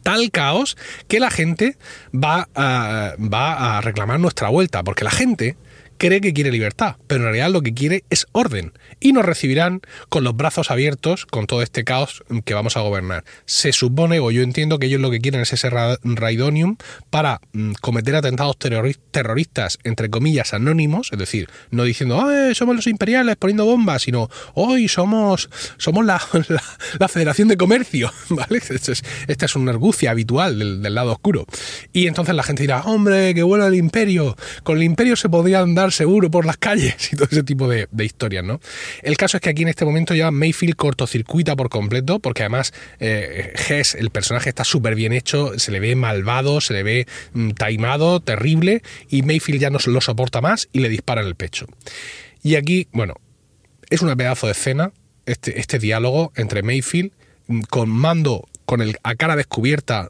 tal 0.08 0.32
caos 0.32 0.78
que 1.10 1.20
la 1.20 1.30
gente 1.30 1.76
va 2.16 2.48
a, 2.56 3.14
va 3.20 3.78
a 3.78 3.82
reclamar 3.82 4.22
nuestra 4.22 4.48
vuelta, 4.48 4.82
porque 4.82 5.04
la 5.04 5.12
gente 5.12 5.58
cree 5.98 6.22
que 6.22 6.34
quiere 6.34 6.52
libertad, 6.52 6.96
pero 7.08 7.22
en 7.22 7.26
realidad 7.26 7.52
lo 7.52 7.62
que 7.62 7.74
quiere 7.74 8.04
es 8.10 8.28
orden. 8.32 8.74
Y 9.00 9.14
nos 9.14 9.26
recibirán 9.26 9.82
con 10.10 10.24
los 10.24 10.36
brazos 10.36 10.72
abiertos 10.72 11.26
con 11.26 11.48
todo 11.48 11.62
este 11.62 11.84
caos 11.84 12.24
que 12.46 12.54
vamos 12.54 12.78
a 12.78 12.82
gobernar. 12.82 13.24
Se 13.46 13.72
supone, 13.72 14.20
o 14.20 14.32
yo 14.32 14.42
entiendo 14.42 14.80
que 14.80 14.88
ellos 14.88 15.02
lo 15.02 15.12
que 15.12 15.20
quieren 15.20 15.42
es 15.42 15.54
ese 15.54 15.70
Raidonium 15.70 16.78
para 17.10 17.42
mm, 17.54 17.74
cometer 17.82 18.16
atentados 18.16 18.58
terroristas, 18.58 19.80
entre 19.84 20.10
comillas, 20.10 20.54
anónimos, 20.54 21.10
es 21.12 21.20
decir, 21.20 21.50
no 21.72 21.84
diciendo, 21.84 22.26
somos 22.54 22.76
los 22.76 22.88
imperiales 22.88 23.36
poniendo 23.36 23.66
bombas, 23.66 24.04
sino, 24.04 24.30
hoy 24.54 24.88
somos, 24.88 25.50
somos 25.78 26.06
la, 26.06 26.22
la, 27.00 27.08
Federación 27.08 27.48
de 27.48 27.58
Comercio, 27.58 28.12
¿vale? 28.30 28.62
Esta 29.28 29.46
es, 29.46 29.56
una 29.56 29.72
argucia 29.72 30.12
habitual 30.12 30.82
del, 30.82 30.96
lado 30.96 31.12
oscuro. 31.12 31.46
Y 31.94 32.08
entonces 32.08 32.36
la 32.36 32.44
gente 32.44 32.64
dirá, 32.64 32.82
hombre, 32.82 33.34
que 33.34 33.44
bueno 33.44 33.66
el 33.66 33.76
imperio, 33.76 34.36
con 34.64 34.78
el 34.78 34.84
imperio 34.84 35.16
se 35.16 35.30
podría 35.30 35.60
seguro 35.92 36.30
por 36.32 36.46
las 36.46 36.58
calles 36.58 36.96
y 37.14 37.16
todo 37.16 37.28
ese 37.32 37.44
tipo 37.44 37.68
de, 37.68 37.88
historias, 38.00 38.44
¿no? 38.44 38.60
El 39.02 39.18
caso 39.18 39.38
es 39.38 39.42
que 39.42 39.50
aquí 39.50 39.64
en 39.64 39.68
este 39.70 39.86
momento 39.86 40.14
ya 40.14 40.32
Mayfield 40.32 40.76
cortocircuita 40.76 41.56
por 41.56 41.70
completo, 41.70 42.20
porque 42.20 42.44
además 42.44 42.74
eh, 43.00 43.54
el 43.98 44.10
personaje 44.10 44.50
está 44.50 44.64
súper 44.64 44.96
bien 44.96 45.14
hecho, 45.14 45.58
se 45.60 45.72
le 45.72 45.80
ve 45.80 45.96
malvado, 45.96 46.62
se 46.62 46.74
le 46.74 46.84
ve 46.84 47.08
mm, 47.34 47.52
taimado, 47.52 48.20
terrible, 48.20 48.82
y 49.10 49.24
Mayfield 49.24 49.62
ya 49.62 49.70
no 49.70 49.80
lo 49.86 50.02
soporta 50.02 50.42
más 50.42 50.70
y 50.72 50.80
le 50.80 50.90
dispara 50.90 51.22
en 51.22 51.28
el 51.28 51.36
pecho. 51.36 51.68
Y 52.44 52.56
aquí, 52.56 52.88
bueno, 52.92 53.16
es 53.90 54.02
una 54.02 54.16
pedazo 54.16 54.48
de 54.48 54.54
escena, 54.54 54.92
este, 55.26 55.60
este 55.60 55.80
diálogo 55.80 56.32
entre 56.36 56.64
Mayfield 56.64 57.12
mm, 57.48 57.62
con 57.70 57.90
Mando 57.90 58.48
con 58.68 58.82
el, 58.82 58.98
a 59.02 59.16
cara 59.16 59.38
descubierta 59.38 60.10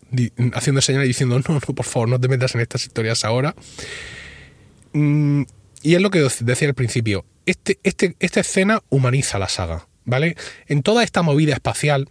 haciendo 0.53 0.81
señales 0.81 1.05
y 1.05 1.09
diciendo 1.09 1.39
no, 1.47 1.53
no, 1.53 1.59
por 1.59 1.85
favor, 1.85 2.09
no 2.09 2.19
te 2.19 2.27
metas 2.27 2.55
en 2.55 2.61
estas 2.61 2.81
historias 2.83 3.23
ahora. 3.23 3.55
Y 5.87 5.95
es 5.95 6.01
lo 6.01 6.11
que 6.11 6.19
decía 6.41 6.67
al 6.67 6.73
principio, 6.73 7.23
este, 7.45 7.79
este, 7.83 8.17
esta 8.19 8.41
escena 8.41 8.83
humaniza 8.89 9.39
la 9.39 9.47
saga, 9.47 9.87
¿vale? 10.03 10.35
En 10.67 10.83
toda 10.83 11.01
esta 11.01 11.21
movida 11.21 11.53
espacial 11.53 12.09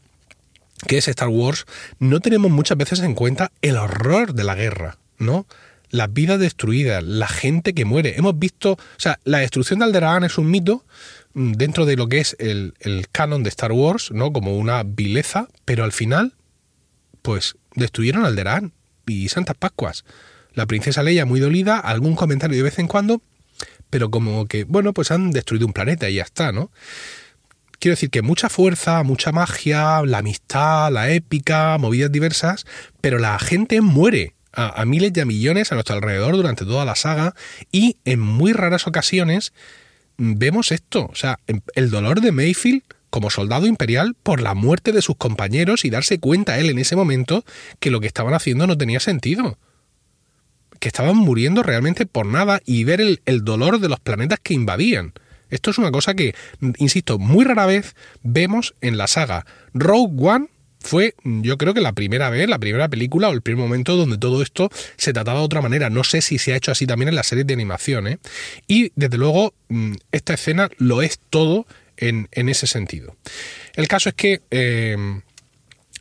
que 0.86 0.96
es 0.96 1.08
Star 1.08 1.28
Wars, 1.28 1.66
no 1.98 2.20
tenemos 2.20 2.50
muchas 2.50 2.78
veces 2.78 3.00
en 3.00 3.14
cuenta 3.14 3.52
el 3.60 3.76
horror 3.76 4.32
de 4.32 4.44
la 4.44 4.54
guerra, 4.54 4.96
¿no? 5.18 5.46
Las 5.90 6.10
vidas 6.10 6.40
destruidas, 6.40 7.04
la 7.04 7.28
gente 7.28 7.74
que 7.74 7.84
muere. 7.84 8.14
Hemos 8.16 8.38
visto, 8.38 8.72
o 8.72 8.78
sea, 8.96 9.20
la 9.24 9.40
destrucción 9.40 9.80
de 9.80 9.84
Alderaan 9.84 10.24
es 10.24 10.38
un 10.38 10.50
mito 10.50 10.86
mm, 11.34 11.52
dentro 11.52 11.84
de 11.84 11.96
lo 11.96 12.08
que 12.08 12.20
es 12.20 12.34
el, 12.38 12.72
el 12.80 13.10
canon 13.12 13.42
de 13.42 13.50
Star 13.50 13.72
Wars, 13.72 14.10
¿no? 14.10 14.32
Como 14.32 14.56
una 14.56 14.84
vileza, 14.84 15.48
pero 15.66 15.84
al 15.84 15.92
final, 15.92 16.32
pues 17.20 17.56
destruyeron 17.74 18.24
Alderaan 18.24 18.72
y 19.06 19.28
Santas 19.28 19.56
Pascuas. 19.58 20.06
La 20.54 20.64
princesa 20.64 21.02
Leia 21.02 21.26
muy 21.26 21.40
dolida, 21.40 21.78
algún 21.78 22.16
comentario 22.16 22.56
de 22.56 22.62
vez 22.62 22.78
en 22.78 22.88
cuando, 22.88 23.20
pero 23.90 24.10
como 24.10 24.46
que, 24.46 24.64
bueno, 24.64 24.92
pues 24.92 25.10
han 25.10 25.30
destruido 25.30 25.66
un 25.66 25.72
planeta 25.72 26.08
y 26.08 26.14
ya 26.14 26.22
está, 26.22 26.52
¿no? 26.52 26.70
Quiero 27.78 27.92
decir 27.92 28.10
que 28.10 28.22
mucha 28.22 28.48
fuerza, 28.48 29.02
mucha 29.02 29.32
magia, 29.32 30.02
la 30.02 30.18
amistad, 30.18 30.90
la 30.90 31.10
épica, 31.10 31.76
movidas 31.78 32.10
diversas, 32.10 32.64
pero 33.00 33.18
la 33.18 33.38
gente 33.38 33.80
muere 33.80 34.34
a, 34.52 34.84
miles 34.86 35.12
y 35.14 35.20
a 35.20 35.26
millones 35.26 35.70
a 35.70 35.74
nuestro 35.74 35.94
alrededor 35.94 36.34
durante 36.34 36.64
toda 36.64 36.86
la 36.86 36.96
saga 36.96 37.34
y 37.70 37.98
en 38.06 38.20
muy 38.20 38.52
raras 38.54 38.86
ocasiones 38.86 39.52
vemos 40.16 40.72
esto, 40.72 41.08
o 41.12 41.14
sea, 41.14 41.38
em, 41.46 41.60
el 41.74 41.90
dolor 41.90 42.22
de 42.22 42.32
Mayfield 42.32 42.82
como 43.10 43.30
soldado 43.30 43.66
imperial 43.66 44.14
por 44.22 44.40
la 44.40 44.54
muerte 44.54 44.92
de 44.92 45.02
sus 45.02 45.16
compañeros 45.16 45.84
y 45.84 45.90
darse 45.90 46.18
cuenta 46.18 46.58
él 46.58 46.70
en 46.70 46.78
ese 46.78 46.96
momento 46.96 47.44
que 47.80 47.90
lo 47.90 48.00
que 48.00 48.06
estaban 48.06 48.34
haciendo 48.34 48.66
no 48.66 48.76
tenía 48.78 49.00
sentido. 49.00 49.58
Que 50.80 50.88
estaban 50.88 51.16
muriendo 51.16 51.62
realmente 51.62 52.06
por 52.06 52.26
nada 52.26 52.60
y 52.64 52.84
ver 52.84 53.00
el, 53.00 53.44
dolor 53.44 53.80
de 53.80 53.88
los 53.88 54.00
planetas 54.00 54.38
que 54.42 54.54
invadían. 54.54 55.12
Esto 55.50 55.70
es 55.70 55.78
una 55.78 55.92
cosa 55.92 56.14
que, 56.14 56.34
insisto, 56.78 57.18
muy 57.18 57.44
rara 57.44 57.66
vez 57.66 57.94
vemos 58.22 58.74
en 58.80 58.96
la 58.98 59.06
saga. 59.06 59.46
Rogue 59.74 60.14
One 60.18 60.48
fue, 60.80 61.14
yo 61.24 61.56
creo 61.58 61.74
que 61.74 61.80
la 61.80 61.92
primera 61.92 62.30
vez, 62.30 62.48
la 62.48 62.58
primera 62.58 62.88
película 62.88 63.28
o 63.28 63.32
el 63.32 63.42
primer 63.42 63.64
momento 63.64 63.96
donde 63.96 64.18
todo 64.18 64.42
esto 64.42 64.70
se 64.96 65.12
trataba 65.12 65.40
de 65.40 65.44
otra 65.44 65.62
manera. 65.62 65.90
No 65.90 66.04
sé 66.04 66.20
si 66.20 66.38
se 66.38 66.52
ha 66.52 66.56
hecho 66.56 66.72
así 66.72 66.86
también 66.86 67.08
en 67.08 67.14
la 67.14 67.22
serie 67.22 67.44
de 67.44 67.54
animación. 67.54 68.06
¿eh? 68.08 68.18
Y 68.66 68.92
desde 68.96 69.18
luego, 69.18 69.54
mm, 69.68 69.94
esta 70.12 70.34
escena 70.34 70.68
lo 70.78 71.02
es 71.02 71.20
todo 71.30 71.66
en, 71.96 72.28
ese 72.32 72.66
sentido. 72.66 73.16
El 73.74 73.88
caso 73.88 74.08
es 74.08 74.14
que 74.14 74.42
eh, 74.50 74.96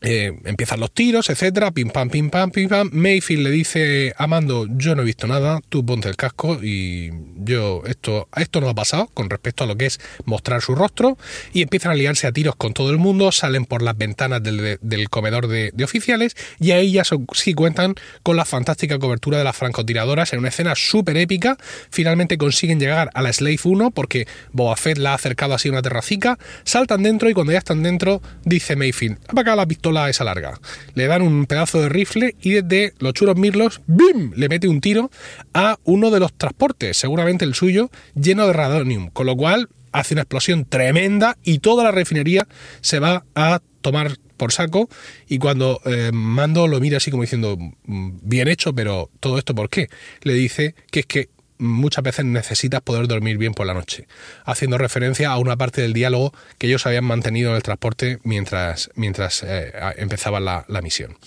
eh, 0.08 0.38
empiezan 0.46 0.80
los 0.80 0.92
tiros, 0.92 1.32
etcétera, 1.32 1.72
pim 1.72 1.90
pam, 1.90 2.10
pim 2.10 2.30
pam, 2.30 2.52
pim 2.52 2.70
pam. 2.70 2.92
Mayfield 2.94 3.42
le 3.42 3.50
dice 3.50 4.14
a 4.16 4.28
Mando, 4.28 4.68
yo 4.70 4.94
no 4.94 5.02
he 5.02 5.06
visto 5.06 5.26
nada, 5.26 5.62
tú 5.68 5.84
ponte 5.84 6.08
el 6.08 6.16
casco 6.16 6.60
y 6.62 7.12
yo, 7.38 7.82
esto, 7.88 8.30
esto 8.36 8.62
no 8.62 8.70
ha 8.70 8.76
pasado 8.76 9.08
con 9.16 9.32
respecto 9.32 9.64
a 9.64 9.68
lo 9.68 9.76
que 9.76 9.88
es 9.88 10.00
mostrar 10.26 10.62
su 10.62 10.76
rostro 10.76 11.18
y 11.54 11.64
empiezan 11.64 11.92
a 11.92 11.96
liarse 11.96 12.28
a 12.28 12.32
tiros 12.32 12.56
con 12.56 12.74
todo 12.74 12.92
el 12.92 13.00
mundo, 13.00 13.32
salen 13.32 13.66
por 13.66 13.82
las 13.82 13.98
ventanas 13.98 14.44
del, 14.44 15.10
comedor 15.10 15.48
de, 15.48 15.74
oficiales 15.84 16.36
y 16.60 16.70
ahí 16.70 16.92
ya 16.92 17.04
sí 17.34 17.54
cuentan 17.56 17.96
con 18.22 18.36
la 18.38 18.46
fantástica 18.46 19.00
cobertura 19.00 19.40
de 19.40 19.44
las 19.44 19.56
francotiradoras 19.56 20.34
en 20.34 20.40
una 20.40 20.50
escena 20.50 20.76
súper 20.76 21.18
épica. 21.18 21.58
Finalmente 21.90 22.38
consiguen 22.38 22.80
llegar 22.80 23.10
a 23.16 23.24
la 23.24 23.34
Slave 23.34 23.60
1 23.64 23.90
porque 23.90 24.28
Boba 24.52 24.76
Fett 24.76 25.00
la 25.00 25.14
ha 25.14 25.16
acercado 25.16 25.56
así 25.56 25.70
a 25.70 25.72
una 25.72 25.82
terracica, 25.82 26.38
saltan 26.64 27.02
dentro 27.02 27.28
y 27.28 27.34
cuando 27.34 27.54
ya 27.54 27.60
están 27.60 27.82
dentro 27.82 28.22
dice 28.44 28.76
Mayfield, 28.76 29.18
apaga 29.28 29.56
la 29.56 29.66
pistola 29.66 29.95
esa 30.10 30.24
larga. 30.24 30.60
Le 30.94 31.08
dan 31.08 31.22
un 31.22 31.46
pedazo 31.46 31.82
de 31.82 31.90
rifle 31.90 32.36
y 32.42 32.52
desde 32.52 32.94
los 33.00 33.14
churos 33.14 33.38
mirlos, 33.38 33.82
¡bim! 33.88 34.32
le 34.36 34.50
mete 34.50 34.68
un 34.68 34.82
tiro 34.82 35.10
a 35.54 35.78
uno 35.84 36.12
de 36.12 36.20
los 36.20 36.34
transportes, 36.34 36.98
seguramente 36.98 37.46
el 37.46 37.54
suyo, 37.54 37.90
lleno 38.14 38.48
de 38.48 38.54
radonium, 38.54 39.10
con 39.10 39.26
lo 39.26 39.36
cual 39.36 39.70
hace 39.92 40.14
una 40.14 40.24
explosión 40.24 40.66
tremenda 40.66 41.38
y 41.44 41.60
toda 41.60 41.84
la 41.84 41.92
refinería 41.92 42.48
se 42.82 43.00
va 43.00 43.26
a 43.34 43.62
tomar 43.82 44.18
por 44.36 44.52
saco 44.52 44.90
y 45.28 45.38
cuando 45.40 45.80
eh, 45.86 46.12
Mando 46.14 46.68
lo 46.68 46.82
mira 46.82 46.98
así 46.98 47.12
como 47.12 47.24
diciendo 47.24 47.58
mm, 47.86 48.10
bien 48.22 48.50
hecho 48.50 48.74
pero 48.74 49.10
todo 49.22 49.38
esto 49.38 49.56
por 49.56 49.70
qué 49.70 49.88
le 50.24 50.34
dice 50.34 50.76
que 50.92 51.02
es 51.02 51.06
que 51.06 51.30
muchas 51.58 52.04
veces 52.04 52.26
necesitas 52.26 52.82
poder 52.82 53.08
dormir 53.08 53.38
bien 53.38 53.54
por 53.54 53.66
la 53.66 53.74
noche, 53.74 54.08
haciendo 54.46 54.78
referencia 54.78 55.30
a 55.30 55.38
una 55.38 55.56
parte 55.56 55.82
del 55.82 55.94
diálogo 55.94 56.34
que 56.58 56.68
ellos 56.68 56.86
habían 56.86 57.06
mantenido 57.06 57.52
en 57.52 57.56
el 57.56 57.64
transporte 57.64 58.20
mientras, 58.24 58.90
mientras 58.96 59.44
eh, 59.44 59.72
empezaba 59.98 60.40
la, 60.40 60.66
misión. 60.82 61.18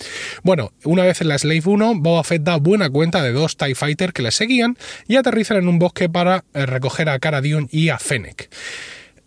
Bueno, 0.43 0.71
una 0.83 1.03
vez 1.03 1.21
en 1.21 1.27
la 1.27 1.37
Slave 1.37 1.63
1, 1.65 1.95
Boba 1.97 2.23
Fett 2.23 2.43
da 2.43 2.57
buena 2.57 2.89
cuenta 2.89 3.21
de 3.21 3.31
dos 3.31 3.57
TIE 3.57 3.75
Fighters 3.75 4.13
que 4.13 4.21
le 4.21 4.31
seguían 4.31 4.77
y 5.07 5.15
aterrizan 5.15 5.57
en 5.57 5.67
un 5.67 5.79
bosque 5.79 6.07
para 6.07 6.45
eh, 6.53 6.65
recoger 6.65 7.09
a 7.09 7.19
Cara 7.19 7.41
Dune 7.41 7.67
y 7.71 7.89
a 7.89 7.99
Fennec. 7.99 8.49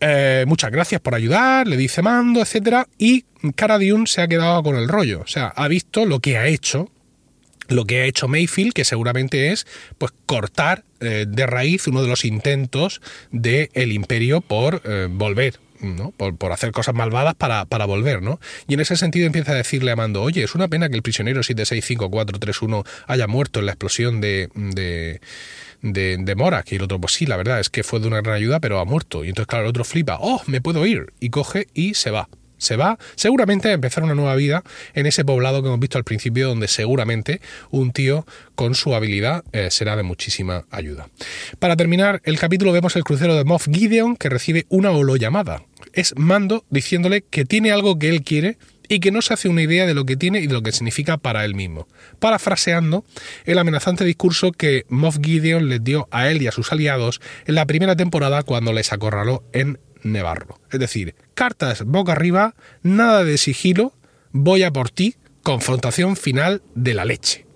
Eh, 0.01 0.45
muchas 0.49 0.71
gracias 0.71 1.01
por 1.01 1.15
ayudar, 1.15 1.69
le 1.69 1.77
dice 1.77 2.03
Mando, 2.03 2.41
etcétera, 2.41 2.88
y 2.99 3.25
Cara 3.55 3.79
Dune 3.79 4.07
se 4.07 4.23
ha 4.23 4.29
quedado 4.29 4.62
con 4.62 4.77
el 4.77 4.88
rollo, 4.88 5.21
o 5.21 5.27
sea, 5.27 5.49
ha 5.49 5.69
visto 5.69 6.07
lo 6.07 6.21
que 6.21 6.38
ha 6.38 6.47
hecho 6.47 6.91
lo 7.68 7.85
que 7.85 8.03
ha 8.03 8.05
hecho 8.05 8.29
Mayfield, 8.29 8.72
que 8.72 8.85
seguramente 8.85 9.53
es 9.53 9.66
pues 9.98 10.12
cortar 10.27 10.85
eh, 11.01 11.27
de 11.29 11.46
raíz 11.46 11.87
uno 11.87 12.03
de 12.03 12.09
los 12.09 12.25
intentos 12.25 13.01
del 13.31 13.70
el 13.75 13.92
imperio 13.92 14.40
por 14.40 14.83
eh, 14.85 15.09
volver. 15.11 15.61
¿no? 15.81 16.12
Por, 16.12 16.53
hacer 16.53 16.70
cosas 16.70 16.94
malvadas 16.94 17.35
para, 17.35 17.64
para, 17.64 17.87
volver, 17.87 18.22
¿no? 18.22 18.38
Y 18.68 18.75
en 18.75 18.79
ese 18.81 18.96
sentido 18.96 19.27
empieza 19.27 19.51
a 19.51 19.57
decirle 19.57 19.90
a 19.90 19.96
Mando, 19.96 20.22
oye, 20.22 20.44
es 20.44 20.55
una 20.55 20.68
pena 20.68 20.88
que 20.88 20.94
el 20.94 21.03
prisionero 21.03 21.40
765-431 21.40 22.87
haya 23.09 23.27
muerto 23.27 23.59
en 23.59 23.66
la 23.66 23.72
explosión 23.72 24.20
de, 24.20 24.48
de, 24.55 25.20
de, 25.81 26.18
de 26.20 26.35
Mora, 26.37 26.62
que 26.62 26.77
el 26.77 26.83
otro, 26.83 27.01
pues 27.01 27.14
sí, 27.14 27.27
la 27.27 27.37
verdad 27.37 27.59
es 27.59 27.68
que 27.68 27.83
fue 27.83 27.98
de 27.98 28.07
una 28.07 28.20
gran 28.20 28.37
ayuda, 28.37 28.61
pero 28.61 28.79
ha 28.79 28.85
muerto. 28.85 29.25
Y 29.25 29.31
entonces, 29.31 29.48
claro, 29.48 29.64
el 29.64 29.70
otro 29.70 29.83
flipa, 29.83 30.18
oh, 30.20 30.40
me 30.46 30.61
puedo 30.61 30.87
ir, 30.87 31.12
y 31.18 31.31
coge 31.31 31.66
y 31.75 31.94
se 31.94 32.12
va 32.12 32.29
se 32.62 32.77
va 32.77 32.98
seguramente 33.16 33.68
a 33.68 33.72
empezar 33.72 34.05
una 34.05 34.14
nueva 34.14 34.37
vida 34.37 34.62
en 34.94 35.07
ese 35.07 35.25
poblado 35.25 35.62
que 35.62 35.68
hemos 35.68 35.81
visto 35.81 35.98
al 35.98 36.05
principio, 36.05 36.48
donde 36.48 36.68
seguramente 36.68 37.40
un 37.70 37.92
tío 37.92 38.25
con 38.55 38.75
su 38.75 38.94
habilidad 38.94 39.44
eh, 39.53 39.70
será 39.70 39.96
de 39.96 40.05
muchísima 40.05 40.64
ayuda. 40.70 41.09
Para 41.59 41.77
terminar 41.77 42.20
el 42.25 42.38
capítulo 42.38 42.72
vemos 42.72 42.96
el 42.96 43.05
crucero 43.05 43.35
de 43.35 43.44
Moff 43.44 43.66
Gideon 43.70 44.16
que 44.16 44.29
recibe 44.29 44.66
una 44.68 44.90
llamada. 45.16 45.64
Es 45.92 46.14
Mando 46.16 46.64
diciéndole 46.70 47.22
que 47.22 47.44
tiene 47.44 47.72
algo 47.72 47.98
que 47.98 48.09
él 48.09 48.22
quiere 48.22 48.57
y 48.88 49.01
que 49.01 49.11
no 49.11 49.22
se 49.22 49.35
hace 49.35 49.48
una 49.48 49.62
idea 49.62 49.87
de 49.87 49.94
lo 49.94 50.05
que 50.05 50.16
tiene 50.16 50.40
y 50.40 50.46
de 50.46 50.53
lo 50.53 50.62
que 50.62 50.72
significa 50.72 51.16
para 51.16 51.44
él 51.44 51.55
mismo, 51.55 51.88
parafraseando 52.18 53.05
el 53.44 53.59
amenazante 53.59 54.05
discurso 54.05 54.53
que 54.53 54.85
Moff 54.88 55.18
Gideon 55.22 55.68
les 55.68 55.83
dio 55.83 56.09
a 56.11 56.29
él 56.29 56.42
y 56.42 56.46
a 56.46 56.53
sus 56.53 56.72
aliados 56.72 57.20
en 57.46 57.55
la 57.55 57.66
primera 57.66 57.96
temporada 57.96 58.42
cuando 58.42 58.72
les 58.72 58.92
acorraló 58.92 59.44
en 59.53 59.79
Nevarro. 60.03 60.61
Es 60.71 60.81
decir, 60.81 61.15
cartas 61.35 61.85
boca 61.85 62.12
arriba, 62.12 62.55
nada 62.83 63.25
de 63.25 63.38
sigilo, 63.38 63.95
voy 64.33 64.62
a 64.62 64.73
por 64.73 64.91
ti, 64.91 65.17
confrontación 65.43 66.17
final 66.17 66.62
de 66.75 66.95
la 66.95 67.05
leche. 67.05 67.47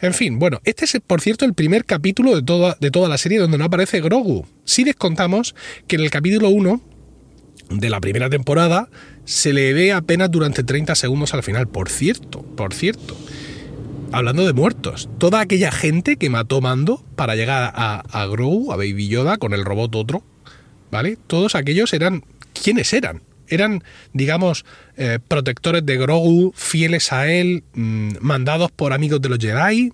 En 0.00 0.14
fin, 0.14 0.40
bueno, 0.40 0.60
este 0.64 0.84
es 0.84 0.98
por 1.06 1.20
cierto 1.20 1.44
el 1.44 1.54
primer 1.54 1.84
capítulo 1.84 2.34
de 2.34 2.42
toda, 2.42 2.76
de 2.80 2.90
toda 2.90 3.08
la 3.08 3.18
serie 3.18 3.38
donde 3.38 3.56
no 3.56 3.64
aparece 3.64 4.00
Grogu. 4.00 4.46
Si 4.64 4.82
descontamos 4.82 5.54
que 5.86 5.94
en 5.94 6.02
el 6.02 6.10
capítulo 6.10 6.48
1 6.48 6.82
de 7.70 7.90
la 7.90 8.00
primera 8.00 8.28
temporada 8.28 8.88
se 9.24 9.52
le 9.52 9.72
ve 9.72 9.92
apenas 9.92 10.30
durante 10.30 10.64
30 10.64 10.94
segundos 10.94 11.34
al 11.34 11.42
final. 11.42 11.68
Por 11.68 11.88
cierto, 11.88 12.42
por 12.42 12.74
cierto. 12.74 13.16
hablando 14.10 14.44
de 14.44 14.52
muertos. 14.52 15.08
Toda 15.18 15.40
aquella 15.40 15.70
gente 15.70 16.16
que 16.16 16.28
mató 16.28 16.60
Mando 16.60 17.04
para 17.16 17.34
llegar 17.36 17.72
a, 17.74 18.00
a 18.00 18.26
Grogu, 18.26 18.72
a 18.72 18.76
Baby 18.76 19.08
Yoda, 19.08 19.38
con 19.38 19.54
el 19.54 19.64
robot 19.64 19.94
otro, 19.94 20.22
¿vale? 20.92 21.18
Todos 21.26 21.56
aquellos 21.56 21.92
eran... 21.92 22.22
¿Quiénes 22.52 22.92
eran? 22.92 23.22
Eran, 23.48 23.82
digamos, 24.12 24.64
eh, 24.96 25.18
protectores 25.26 25.84
de 25.84 25.96
Grogu, 25.96 26.52
fieles 26.54 27.12
a 27.12 27.32
él, 27.32 27.64
mmm, 27.72 28.10
mandados 28.20 28.70
por 28.70 28.92
amigos 28.92 29.20
de 29.20 29.30
los 29.30 29.38
Jedi. 29.38 29.92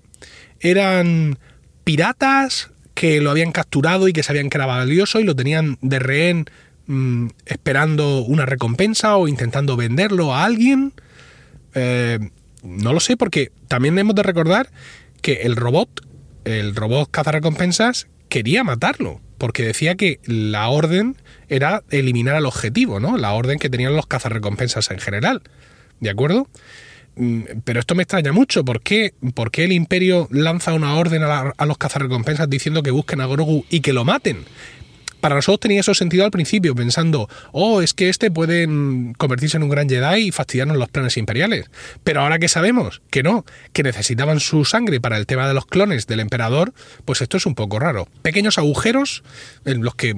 Eran 0.61 1.39
piratas 1.85 2.71
que 2.95 3.21
lo 3.21 3.31
habían 3.31 3.53
capturado 3.53 4.09
y 4.09 4.13
que 4.13 4.25
sabían 4.25 4.51
que 4.51 4.59
era 4.59 4.67
valioso 4.67 5.21
y 5.21 5.25
lo 5.25 5.37
tenían 5.37 5.79
de 5.81 6.01
rehén 6.01 6.47
mmm, 6.87 7.29
esperando 7.47 8.23
una 8.23 8.45
recompensa 8.45 9.17
o 9.17 9.29
intentando 9.29 9.77
venderlo 9.77 10.35
a 10.35 10.45
alguien. 10.45 10.93
Eh, 11.75 12.19
no 12.65 12.93
lo 12.93 12.99
sé, 12.99 13.17
porque 13.17 13.53
también 13.69 13.97
hemos 14.01 14.17
de 14.17 14.25
recordar 14.25 14.69
que 15.23 15.43
el 15.43 15.55
robot, 15.55 16.05
el 16.45 16.75
robot 16.75 17.09
cazarrecompensas, 17.09 18.09
quería 18.29 18.65
matarlo, 18.65 19.21
porque 19.39 19.63
decía 19.65 19.95
que 19.95 20.21
la 20.25 20.69
orden 20.69 21.17
era 21.49 21.83
eliminar 21.91 22.35
al 22.35 22.47
objetivo, 22.47 23.01
¿no? 23.01 23.17
La 23.17 23.33
orden 23.33 23.59
que 23.59 23.71
tenían 23.71 23.97
los 23.97 24.07
cazarrecompensas 24.07 24.91
en 24.91 24.99
general. 24.99 25.43
¿De 26.01 26.11
acuerdo? 26.11 26.49
Mm, 27.17 27.43
pero 27.65 27.81
esto 27.81 27.95
me 27.95 28.03
extraña 28.03 28.33
mucho. 28.33 28.65
¿Por 28.65 28.81
qué, 28.81 29.15
¿Por 29.35 29.51
qué 29.51 29.65
el 29.65 29.73
Imperio 29.73 30.29
lanza 30.31 30.73
una 30.75 30.95
orden 30.95 31.23
a, 31.23 31.29
la, 31.29 31.55
a 31.57 31.67
los 31.67 31.79
cazarrecompensas 31.79 32.49
diciendo 32.49 32.83
que 32.83 32.91
busquen 32.91 33.21
a 33.21 33.27
Grogu 33.27 33.65
y 33.71 33.81
que 33.81 33.93
lo 33.93 34.05
maten? 34.05 34.45
Para 35.21 35.35
nosotros 35.35 35.61
tenía 35.61 35.81
eso 35.81 35.95
sentido 35.95 36.25
al 36.25 36.31
principio, 36.31 36.75
pensando, 36.75 37.29
oh, 37.53 37.83
es 37.83 37.95
que 37.95 38.09
este 38.09 38.31
puede 38.31 38.67
convertirse 39.17 39.57
en 39.57 39.63
un 39.63 39.69
gran 39.69 39.89
Jedi 39.89 40.29
y 40.29 40.33
fastidiarnos 40.33 40.77
los 40.77 40.89
planes 40.89 41.17
imperiales. 41.17 41.71
Pero 42.05 42.21
ahora 42.21 42.39
que 42.39 42.49
sabemos 42.49 43.03
que 43.11 43.23
no, 43.23 43.45
que 43.73 43.83
necesitaban 43.83 44.41
su 44.41 44.65
sangre 44.65 45.01
para 45.01 45.17
el 45.17 45.27
tema 45.27 45.49
de 45.49 45.55
los 45.55 45.67
clones 45.67 46.07
del 46.07 46.21
emperador, 46.21 46.73
pues 47.05 47.21
esto 47.21 47.37
es 47.37 47.47
un 47.47 47.55
poco 47.55 47.79
raro. 47.79 48.09
Pequeños 48.23 48.59
agujeros 48.59 49.23
en 49.65 49.83
los 49.83 49.95
que 49.95 50.15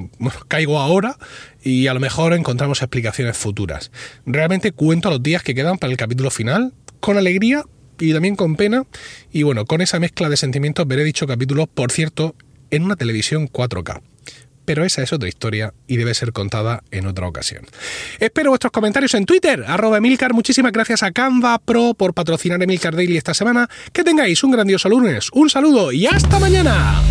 caigo 0.49 0.79
ahora 0.79 1.17
y 1.63 1.87
a 1.87 1.95
lo 1.95 2.01
mejor 2.01 2.33
encontramos 2.35 2.83
explicaciones 2.83 3.37
futuras. 3.37 3.91
Realmente 4.27 4.73
cuento 4.73 5.11
los 5.11 5.23
días 5.23 5.43
que 5.43 5.55
quedan 5.55 5.79
para 5.79 5.91
el 5.91 5.97
capítulo 5.97 6.31
final 6.31 6.73
con 7.01 7.17
alegría 7.17 7.65
y 7.99 8.13
también 8.13 8.37
con 8.37 8.57
pena. 8.57 8.85
Y 9.33 9.43
bueno, 9.43 9.65
con 9.65 9.81
esa 9.81 9.99
mezcla 9.99 10.29
de 10.29 10.37
sentimientos 10.37 10.87
veré 10.87 11.05
dicho 11.05 11.27
capítulo, 11.27 11.67
por 11.67 11.93
cierto, 11.93 12.35
en 12.71 12.85
una 12.85 12.97
televisión 12.97 13.49
4K 13.49 14.01
pero 14.71 14.85
esa 14.85 15.03
es 15.03 15.13
otra 15.13 15.29
historia 15.29 15.75
y 15.89 15.97
debe 15.97 16.15
ser 16.15 16.33
contada 16.33 16.85
en 16.93 17.09
otra 17.09 17.27
ocasión. 17.27 17.67
Espero 18.21 18.51
vuestros 18.51 18.71
comentarios 18.71 19.15
en 19.15 19.27
Twitter, 19.27 19.65
arroba 19.67 19.99
Emilcar. 19.99 20.33
Muchísimas 20.33 20.71
gracias 20.71 21.03
a 21.03 21.11
Canva 21.11 21.59
Pro 21.59 21.95
por 21.95 22.15
patrocinar 22.15 22.63
Emilcar 22.63 22.95
Daily 22.95 23.17
esta 23.17 23.35
semana. 23.35 23.69
Que 23.93 24.05
tengáis 24.05 24.45
un 24.45 24.53
grandioso 24.53 24.89
lunes, 24.89 25.29
un 25.33 25.51
saludo 25.51 25.91
y 25.91 26.07
hasta 26.07 26.39
mañana. 26.39 27.03